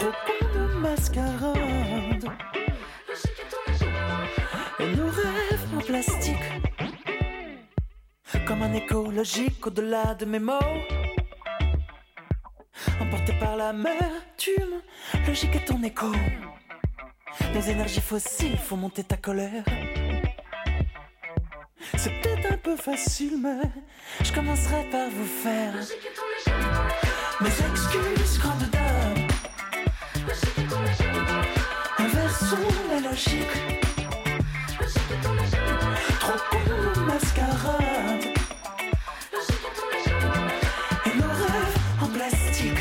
[0.08, 2.26] De mascarade.
[4.80, 6.36] Et nos rêves en plastique.
[8.45, 10.53] Comme un écho logique au-delà de mes mots.
[13.01, 14.82] Emporté par l'amertume,
[15.28, 16.14] logique est ton écho.
[17.53, 19.66] Nos énergies fossiles font monter ta colère.
[21.97, 23.60] C'est peut-être un peu facile, mais
[24.24, 25.74] je commencerai par vous faire
[27.41, 28.76] mes excuses, grande
[33.18, 33.57] la logique.
[36.20, 38.26] Trop con de mascarade.
[41.05, 42.80] Et nos rêves en plastique.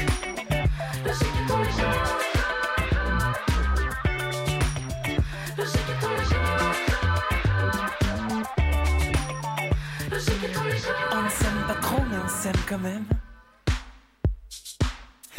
[11.13, 12.29] On ne s'aime pas trop, mais on
[12.69, 13.05] quand même.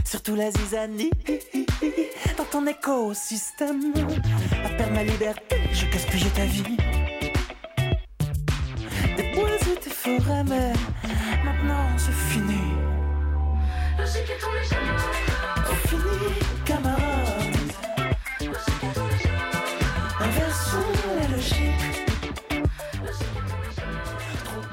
[0.03, 1.11] Surtout la zizanie
[2.37, 3.93] dans ton écosystème.
[4.65, 6.77] À perdre ma liberté, je gaspille ta vie.
[9.15, 10.73] Des bois et des forêts, mais
[11.43, 12.59] maintenant c'est fini.
[14.05, 14.25] C'est
[15.85, 16.56] fini, camarade.
[16.56, 16.56] Inversons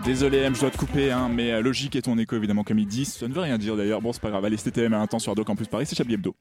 [0.05, 2.79] Désolé M, je dois te couper, hein, mais euh, logique est ton écho évidemment comme
[2.79, 3.15] ils disent.
[3.15, 4.03] Ça ne veut rien dire d'ailleurs.
[4.03, 4.45] Bon, c'est pas grave.
[4.45, 6.35] Allez, c'était TTM à un temps sur Radio Campus Paris, c'est Chablis Hebdo.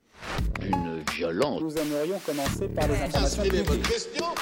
[0.62, 1.62] Une violence.
[1.62, 3.44] Nous aimerions commencer par les informations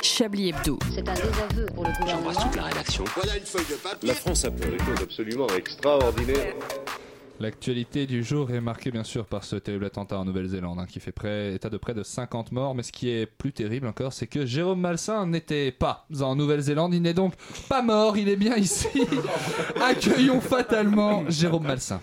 [0.02, 0.80] Chablis Hebdo.
[0.92, 2.32] C'est un désaveu pour le gouvernement.
[2.56, 3.04] la rédaction.
[3.16, 4.10] Voilà une feuille de papier.
[4.10, 6.56] La France a fait des choses absolument extraordinaires.
[7.42, 11.00] L'actualité du jour est marquée bien sûr par ce terrible attentat en Nouvelle-Zélande hein, qui
[11.00, 12.76] fait près, état de près de 50 morts.
[12.76, 16.94] Mais ce qui est plus terrible encore, c'est que Jérôme Malsain n'était pas en Nouvelle-Zélande.
[16.94, 17.34] Il n'est donc
[17.68, 18.88] pas mort, il est bien ici.
[19.82, 22.00] Accueillons fatalement Jérôme Malsain.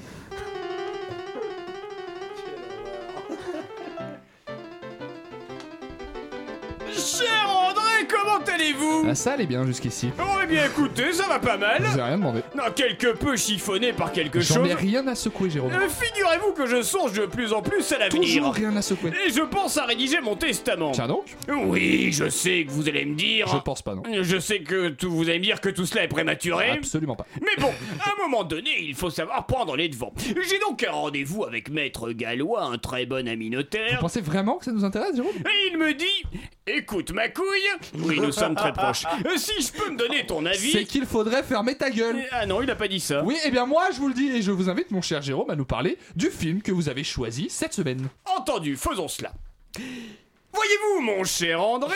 [8.58, 10.10] Allez-vous Ah, ça allait bien jusqu'ici.
[10.18, 11.82] Oh, eh bien écoutez, ça va pas mal.
[11.82, 12.40] Je vous ai rien demandé.
[12.56, 14.68] Non, quelque peu chiffonné par quelque J'en chose.
[14.70, 15.72] ai rien à secouer, Jérôme.
[15.72, 18.22] Euh, Figurez-vous que je songe de plus en plus à l'avenir.
[18.22, 19.12] Toujours rien à secouer.
[19.26, 20.90] Et je pense à rédiger mon testament.
[20.92, 21.24] Tiens donc.
[21.48, 23.46] Oui, je sais que vous allez me dire.
[23.48, 24.02] Je pense pas, non.
[24.22, 26.70] Je sais que tout, vous allez me dire que tout cela est prématuré.
[26.70, 27.26] Absolument pas.
[27.40, 27.70] Mais bon,
[28.04, 30.12] à un moment donné, il faut savoir prendre les devants.
[30.18, 33.98] J'ai donc un rendez-vous avec Maître Gallois, un très bon ami Vous notaire.
[34.00, 35.32] pensez vraiment que ça nous intéresse, Jérôme?
[35.36, 36.04] Et il me dit
[36.66, 37.44] Écoute, ma couille.
[38.00, 39.04] Oui, nous sommes très proches.
[39.26, 40.72] Euh, Si je peux me donner ton avis.
[40.72, 42.16] C'est qu'il faudrait fermer ta gueule.
[42.32, 43.22] Ah non, il a pas dit ça.
[43.24, 45.50] Oui, eh bien moi je vous le dis et je vous invite mon cher Jérôme
[45.50, 48.08] à nous parler du film que vous avez choisi cette semaine.
[48.36, 49.32] Entendu, faisons cela.
[50.58, 51.94] Voyez-vous, mon cher André,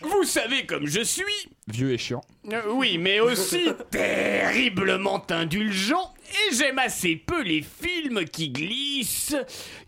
[0.00, 1.24] vous savez comme je suis.
[1.66, 2.20] Vieux et chiant.
[2.52, 6.14] Euh, oui, mais aussi terriblement indulgent.
[6.30, 9.34] Et j'aime assez peu les films qui glissent,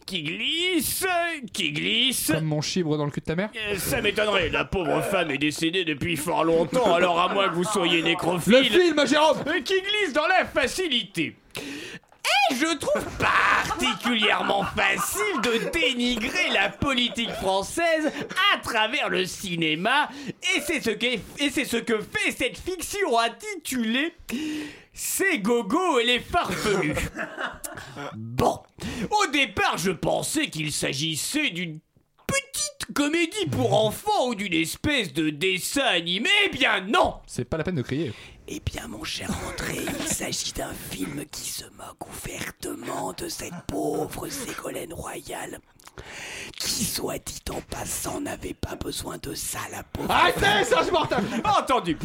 [0.05, 1.07] qui glissent,
[1.53, 2.33] qui glissent.
[2.35, 5.31] Comme mon chibre dans le cul de ta mère Euh, Ça m'étonnerait, la pauvre femme
[5.31, 8.55] est décédée depuis fort longtemps, alors à moins que vous soyez nécrophile.
[8.55, 11.37] Le film, Jérôme Euh, Qui glisse dans la facilité.
[12.59, 18.13] Je trouve particulièrement facile de dénigrer la politique française
[18.55, 20.09] à travers le cinéma,
[20.57, 24.15] et c'est ce, qu'est- et c'est ce que fait cette fiction intitulée
[24.93, 26.95] C'est Gogo et les farfelus.
[28.15, 28.61] Bon,
[29.11, 31.81] au départ, je pensais qu'il s'agissait d'une
[32.27, 36.29] petite comédie pour enfants ou d'une espèce de dessin animé.
[36.47, 38.13] Eh bien non C'est pas la peine de crier.
[38.55, 43.55] Eh bien, mon cher André, il s'agit d'un film qui se moque ouvertement de cette
[43.67, 45.59] pauvre Ségolène Royale.
[46.59, 50.11] Qui, soit dit en passant, n'avait pas besoin de ça, la pauvre.
[50.11, 51.19] Arrêtez, Serge Mortel
[51.59, 51.97] Entendu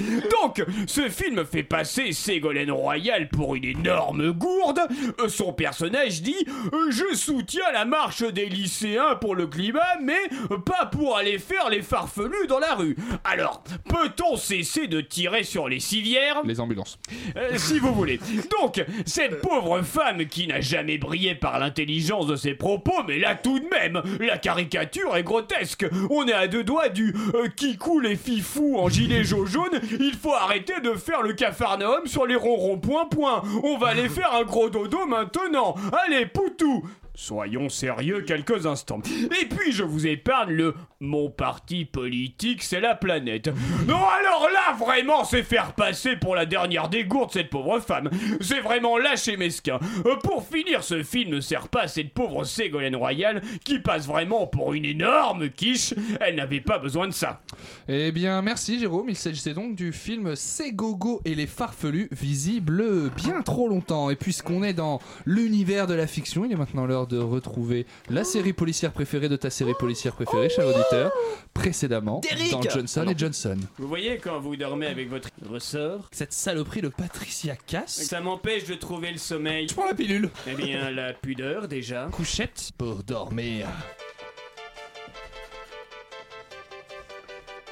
[0.41, 4.79] Donc, ce film fait passer Ségolène Royal pour une énorme gourde.
[5.19, 6.35] Euh, Son personnage dit
[6.73, 10.27] euh, Je soutiens la marche des lycéens pour le climat, mais
[10.65, 12.95] pas pour aller faire les farfelus dans la rue.
[13.23, 16.41] Alors, peut-on cesser de tirer sur les civières?
[16.45, 16.99] Les ambulances.
[17.35, 18.19] euh, si vous voulez.
[18.59, 23.35] Donc, cette pauvre femme qui n'a jamais brillé par l'intelligence de ses propos, mais là
[23.35, 25.85] tout de même, la caricature est grotesque.
[26.09, 29.79] On est à deux doigts du euh, qui coule les fifous en gilet jaune.
[29.99, 33.43] Il faut arrêter de faire le cafarnaum sur les ronrons point point.
[33.63, 35.75] On va aller faire un gros dodo maintenant.
[36.05, 36.83] Allez, poutou
[37.19, 39.01] Soyons sérieux quelques instants.
[39.41, 43.49] Et puis je vous épargne le mon parti politique, c'est la planète.
[43.87, 48.09] Non, alors là, vraiment, c'est faire passer pour la dernière dégourde cette pauvre femme.
[48.41, 49.79] C'est vraiment lâche et mesquin.
[50.05, 54.07] Euh, Pour finir, ce film ne sert pas à cette pauvre Ségolène Royal qui passe
[54.07, 55.93] vraiment pour une énorme quiche.
[56.19, 57.41] Elle n'avait pas besoin de ça.
[57.87, 59.09] Eh bien, merci Jérôme.
[59.09, 64.09] Il s'agissait donc du film C'est Gogo et les farfelus, visible bien trop longtemps.
[64.11, 68.23] Et puisqu'on est dans l'univers de la fiction, il est maintenant l'heure de retrouver la
[68.23, 71.11] série policière préférée de ta série policière préférée, cher auditeur.
[71.53, 73.57] Précédemment, Derrick dans Johnson et Johnson.
[73.77, 78.03] Vous voyez quand vous dormez avec votre ressort Cette saloperie de Patricia Cass.
[78.03, 79.67] Ça m'empêche de trouver le sommeil.
[79.67, 80.29] Je prends la pilule.
[80.47, 82.07] Eh bien, la pudeur déjà.
[82.11, 83.67] Couchette pour dormir.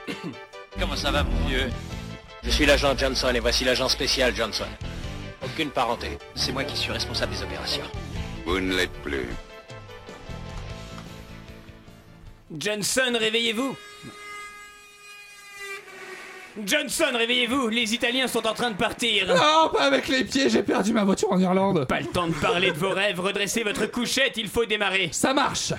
[0.80, 1.70] Comment ça va, mon vieux?
[2.44, 4.66] Je suis l'agent Johnson et voici l'agent spécial Johnson.
[5.44, 6.18] Aucune parenté.
[6.36, 7.86] C'est moi qui suis responsable des opérations.
[8.46, 9.28] Vous ne l'êtes plus.
[12.58, 13.76] Johnson, réveillez-vous.
[16.64, 17.68] Johnson, réveillez-vous.
[17.70, 19.28] Les Italiens sont en train de partir.
[19.28, 21.86] Non, pas avec les pieds, j'ai perdu ma voiture en Irlande.
[21.88, 25.10] Pas le temps de parler de vos rêves, redressez votre couchette, il faut démarrer.
[25.12, 25.74] Ça marche.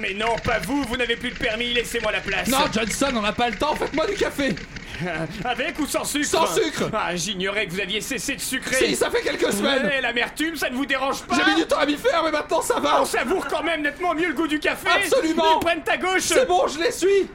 [0.00, 2.48] Mais non, pas vous, vous n'avez plus de permis, laissez-moi la place.
[2.48, 4.54] Non, Johnson, on n'a pas le temps, faites-moi du café
[5.44, 6.90] Avec ou sans sucre Sans sucre.
[6.92, 8.76] Ah, j'ignorais que vous aviez cessé de sucrer.
[8.76, 9.84] Si, ça fait quelques semaines.
[9.86, 11.36] Ouais, l'amertume, ça ne vous dérange pas.
[11.36, 13.02] J'ai mis du temps à m'y faire, mais maintenant ça va.
[13.02, 14.88] On savoure quand même nettement mieux le goût du café.
[14.88, 15.58] Absolument.
[15.60, 16.20] Ils prennent ta gauche.
[16.22, 17.28] C'est bon, je les suis.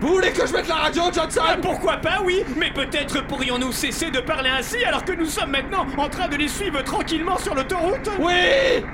[0.00, 1.40] Vous voulez que je mette la radio, Johnson?
[1.44, 2.44] Ah, Pourquoi pas, oui.
[2.56, 6.36] Mais peut-être pourrions-nous cesser de parler ainsi alors que nous sommes maintenant en train de
[6.36, 8.08] les suivre tranquillement sur l'autoroute?
[8.20, 8.84] Oui.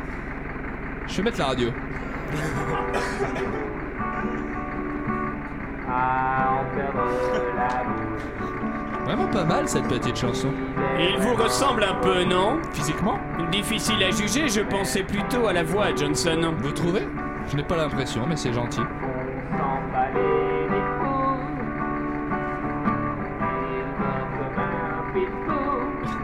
[1.07, 1.71] Je vais mettre la radio.
[9.05, 10.49] Vraiment pas mal cette petite chanson.
[10.99, 12.59] Il vous ressemble un peu, non?
[12.73, 13.19] Physiquement?
[13.53, 16.55] Difficile à juger, je pensais plutôt à la voix, Johnson.
[16.59, 17.07] Vous trouvez?
[17.49, 18.81] Je n'ai pas l'impression, mais c'est gentil.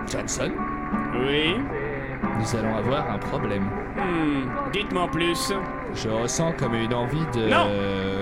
[0.09, 0.51] Johnson?
[1.15, 1.57] Oui?
[2.39, 3.65] Nous allons avoir un problème.
[3.97, 5.53] Hmm, dites-moi plus.
[5.95, 7.49] Je ressens comme une envie de...
[7.49, 7.69] Non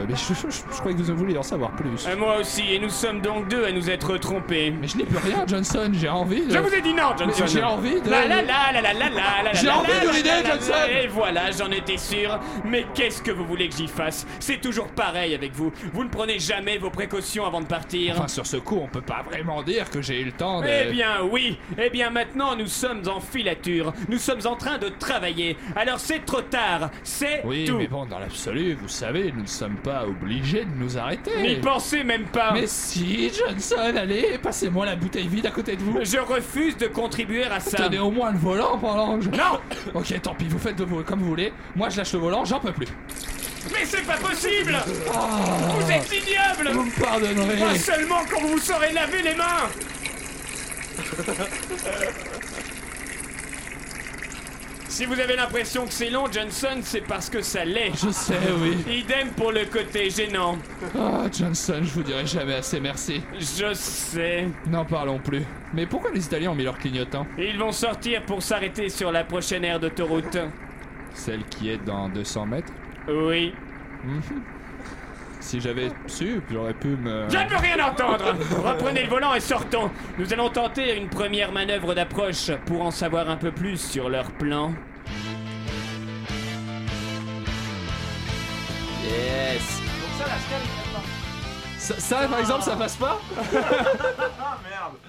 [0.09, 2.07] Mais je, je, je- je croyais que vous vouliez en savoir plus.
[2.07, 4.73] Euh, moi aussi, et nous sommes donc deux à nous être trompés.
[4.81, 6.51] Mais je n'ai plus rien, Johnson, j'ai envie de...
[6.53, 7.45] Je vous ai dit non, Johnson.
[7.47, 8.09] J'ai envie de...
[8.11, 10.73] La la la la la la la J'ai envie de l'idée, Johnson.
[10.91, 12.39] Et voilà, j'en étais sûr.
[12.65, 14.27] Mais qu'est-ce que vous voulez que j'y fasse?
[14.41, 15.73] C'est toujours pareil avec vous.
[15.93, 18.15] Vous ne prenez jamais vos précautions avant de partir.
[18.17, 20.67] Enfin, sur ce coup, on peut pas vraiment dire que j'ai eu le temps de...
[20.69, 24.89] Eh bien oui, eh bien maintenant nous sommes en filature, nous sommes en train de
[24.89, 27.79] travailler, alors c'est trop tard, c'est Oui, tout.
[27.79, 31.41] mais bon, dans l'absolu, vous savez, nous ne sommes pas obligés de nous arrêter.
[31.43, 32.53] N'y pensez même pas.
[32.53, 35.99] Mais si, Johnson, allez, passez-moi la bouteille vide à côté de vous.
[36.03, 37.77] Je refuse de contribuer à ça.
[37.85, 39.31] Tenez au moins le volant pendant que je...
[39.31, 39.61] Non
[39.95, 41.53] Ok, tant pis, vous faites de vous comme vous voulez.
[41.77, 42.89] Moi, je lâche le volant, j'en peux plus.
[43.73, 44.77] Mais c'est pas possible
[45.13, 45.29] Ah.
[45.79, 47.57] Vous êtes ignoble Vous me pardonnerez.
[47.59, 49.69] Pas seulement quand vous saurez laver les mains
[54.89, 57.93] Si vous avez l'impression que c'est long, Johnson, c'est parce que ça l'est.
[57.95, 58.77] Je sais, oui.
[59.01, 60.57] Idem pour le côté gênant.
[60.99, 63.23] Ah, Johnson, je vous dirai jamais assez merci.
[63.39, 64.49] Je sais.
[64.67, 65.43] N'en parlons plus.
[65.75, 67.27] Mais pourquoi les Italiens ont mis leur clignotant?
[67.39, 70.39] Ils vont sortir pour s'arrêter sur la prochaine aire d'autoroute.
[71.15, 72.73] Celle qui est dans 200 mètres?
[73.09, 73.53] Oui.
[74.05, 74.23] Mhm.
[75.49, 77.27] Si j'avais su, j'aurais pu me...
[77.31, 81.53] Je ne veux rien entendre Reprenez le volant et sortons Nous allons tenter une première
[81.53, 84.75] manœuvre d'approche pour en savoir un peu plus sur leur plan.
[89.05, 89.81] Yes.
[89.81, 90.61] Donc ça, la scale.
[91.79, 93.19] Ça, ça, par exemple, ça passe pas?
[94.39, 95.08] Ah merde.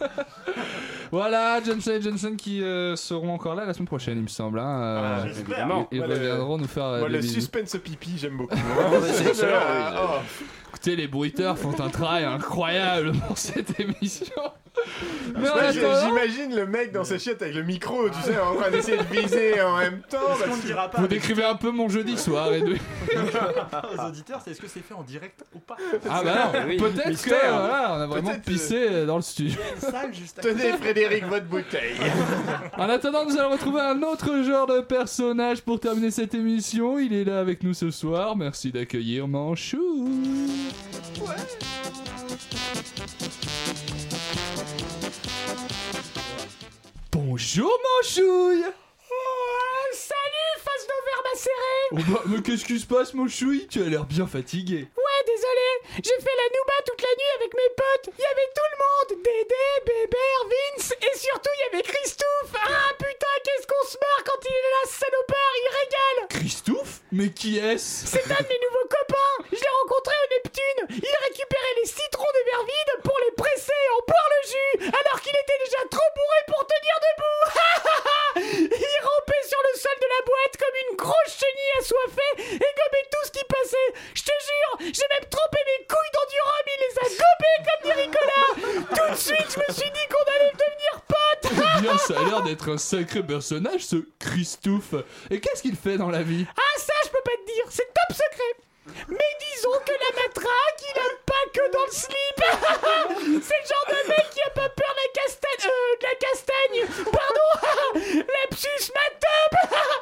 [1.10, 4.58] Voilà, Johnson et Johnson qui euh, seront encore là la semaine prochaine, il me semble.
[4.58, 5.68] hein, euh, Ah, j'espère.
[5.92, 6.84] Ils reviendront nous faire.
[6.84, 7.34] euh, Moi, des le bisous.
[7.34, 8.56] suspense pipi, j'aime beaucoup.
[9.34, 9.46] c'est.
[9.52, 10.18] Oh.
[10.70, 14.34] Écoutez, les bruiteurs font un travail incroyable pour cette émission.
[15.34, 18.98] Ouais, J'imagine le mec dans ses chiottes avec le micro, tu sais, en train d'essayer
[18.98, 20.18] de viser en même temps.
[20.98, 22.74] Vous décrivez un peu mon jeudi soir et de...
[22.74, 25.76] aux auditeurs, c'est est-ce que c'est fait en direct ou pas
[26.08, 26.76] Ah bah non, Oui.
[26.76, 29.58] peut-être que on a vraiment Peut-être, pissé dans le studio.
[30.40, 31.96] Tenez, Frédéric, votre bouteille.
[32.76, 36.98] En attendant, nous allons retrouver un autre genre de personnage pour terminer cette émission.
[36.98, 38.36] Il est là avec nous ce soir.
[38.36, 40.08] Merci d'accueillir Manchou.
[47.32, 47.72] Bonjour
[48.02, 48.66] Manchouille
[49.94, 50.51] Salut,
[51.92, 54.88] oh bah, Mais qu'est-ce qui se passe Manchouille Tu as l'air bien fatigué.
[54.96, 58.14] Ouais, désolé, j'ai fait la nouba toute la nuit avec mes potes.
[58.16, 59.22] Il y avait tout le monde.
[59.22, 62.54] Dédé, Bébert, Vince et surtout il y avait Christophe.
[62.54, 65.52] Ah putain, qu'est-ce qu'on se marre quand il est là, ce salopard?
[65.58, 66.28] Il régale.
[66.28, 67.00] Christophe?
[67.12, 68.06] Mais qui est-ce?
[68.06, 69.36] C'est un de mes nouveaux copains.
[69.52, 71.02] Je l'ai rencontré au Neptune.
[71.02, 74.72] Il récupérait les citrons des verres vides pour les presser et en boire le jus
[74.88, 77.42] alors qu'il était déjà trop bourré pour tenir debout.
[78.72, 83.08] Il rampait sur le sol de la boîte comme une grosse chenille assoiffée et gobait
[83.10, 83.90] tout ce qui passait.
[84.14, 87.58] Je te jure, j'ai même trempé mes couilles dans du rhum, il les a gobés
[87.66, 88.50] comme dit Nicolas
[88.94, 91.50] Tout de suite, je me suis dit qu'on allait devenir potes.
[91.78, 94.94] Eh bien, ça a l'air d'être un sacré personnage, ce Christophe.
[95.30, 96.46] Et qu'est-ce qu'il fait dans la vie?
[96.56, 100.82] Ah ça je peux pas te dire, c'est top secret Mais disons que la matraque,
[100.82, 102.38] il aime pas que dans le slip.
[103.42, 105.70] C'est le genre de mec qui a pas peur de la castagne...
[105.70, 107.04] Euh, de la castagne.
[107.12, 108.24] Pardon.
[108.50, 108.92] Lapsus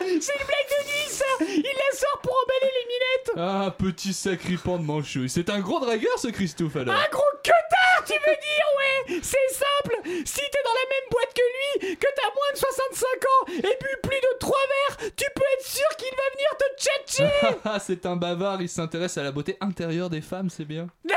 [0.21, 3.31] C'est une blague de nuit ça Il la sort pour emballer les minettes.
[3.37, 5.29] Ah, petit sacripant de manchouille.
[5.29, 6.95] C'est un gros dragueur, ce Christophe, alors.
[6.95, 7.30] Un gros
[8.11, 12.07] tu veux dire, ouais C'est simple Si t'es dans la même boîte que lui, que
[12.17, 15.89] t'as moins de 65 ans et bu plus de 3 verres, tu peux être sûr
[15.97, 20.11] qu'il va venir te tchatcher Ah, c'est un bavard, il s'intéresse à la beauté intérieure
[20.11, 20.89] des femmes, c'est bien.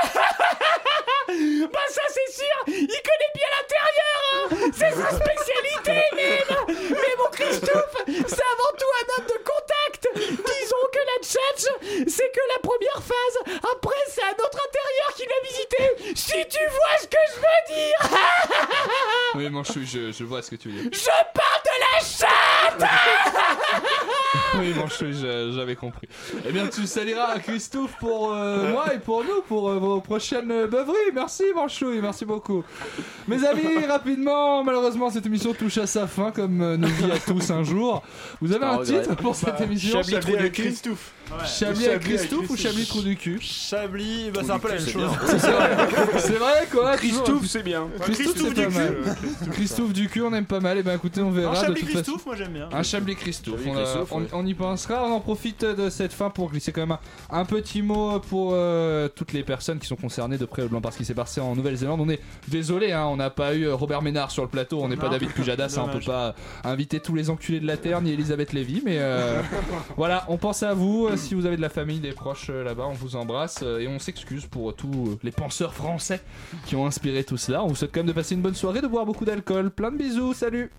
[1.71, 4.71] Bah ça c'est sûr Il connaît bien l'intérieur hein.
[4.73, 6.57] C'est sa spécialité même.
[6.89, 10.07] Mais mon Christophe, c'est avant tout un homme de contact.
[10.15, 11.65] Disons que la tchatch,
[12.07, 13.37] c'est que la première phase,
[13.71, 16.15] après c'est un autre intérieur qui l'a visité.
[16.15, 18.19] Si tu vois ce que je veux dire.
[19.35, 20.91] Oui, manchouille, je, je vois ce que tu veux dire.
[20.91, 22.83] Je parle de la chatte
[24.59, 25.13] Oui, manchouille,
[25.55, 26.07] j'avais compris.
[26.47, 30.47] Eh bien, tu saliras Christophe pour euh, moi et pour nous, pour euh, vos prochaines
[30.67, 31.11] beuveries.
[31.13, 32.63] Merci, manchouille, merci beaucoup.
[33.27, 37.19] Mes amis, rapidement, malheureusement, cette émission touche à sa fin, comme euh, nos vies à
[37.19, 38.03] tous un jour.
[38.41, 41.11] Vous avez Un titre pour cette Bah, émission Chablis trou de Christophe.
[41.45, 44.87] Chablis avec Christophe ou Chablis trou du cul Chablis, bah c'est un peu la même
[44.87, 45.11] chose.
[46.19, 47.87] C'est vrai, quoi Christophe, c'est bien.
[48.01, 48.95] Christophe, pas mal.
[49.51, 50.77] Christophe du cul, on aime pas mal.
[50.77, 52.01] Et ben écoutez, on Un verra de Chablis toute façon.
[52.03, 52.69] Christophe, moi j'aime bien.
[52.71, 54.27] Un Chablis Christophe, on, a- Christophe, on- ouais.
[54.33, 56.91] on y pensera, on en profite de cette fin pour glisser quand même
[57.29, 60.67] un, un petit mot pour euh, toutes les personnes qui sont concernées de près ou
[60.67, 61.99] de loin par ce qui s'est passé en Nouvelle-Zélande.
[62.01, 64.87] On est désolé, hein, on n'a pas eu euh, Robert Ménard sur le plateau, on
[64.87, 65.09] n'est pas.
[65.09, 68.51] David Pujadas, hein, on peut pas inviter tous les enculés de la Terre ni Elisabeth
[68.53, 69.41] Lévy, mais euh,
[69.97, 72.63] voilà, on pense à vous, euh, si vous avez de la famille, des proches euh,
[72.63, 76.21] là-bas, on vous embrasse euh, et on s'excuse pour tous les penseurs français
[76.65, 77.63] qui ont inspiré tout cela.
[77.63, 79.69] On vous souhaite quand même de passer une bonne soirée, de boire beaucoup d'alcool.
[79.69, 80.71] Plein de bisous, salut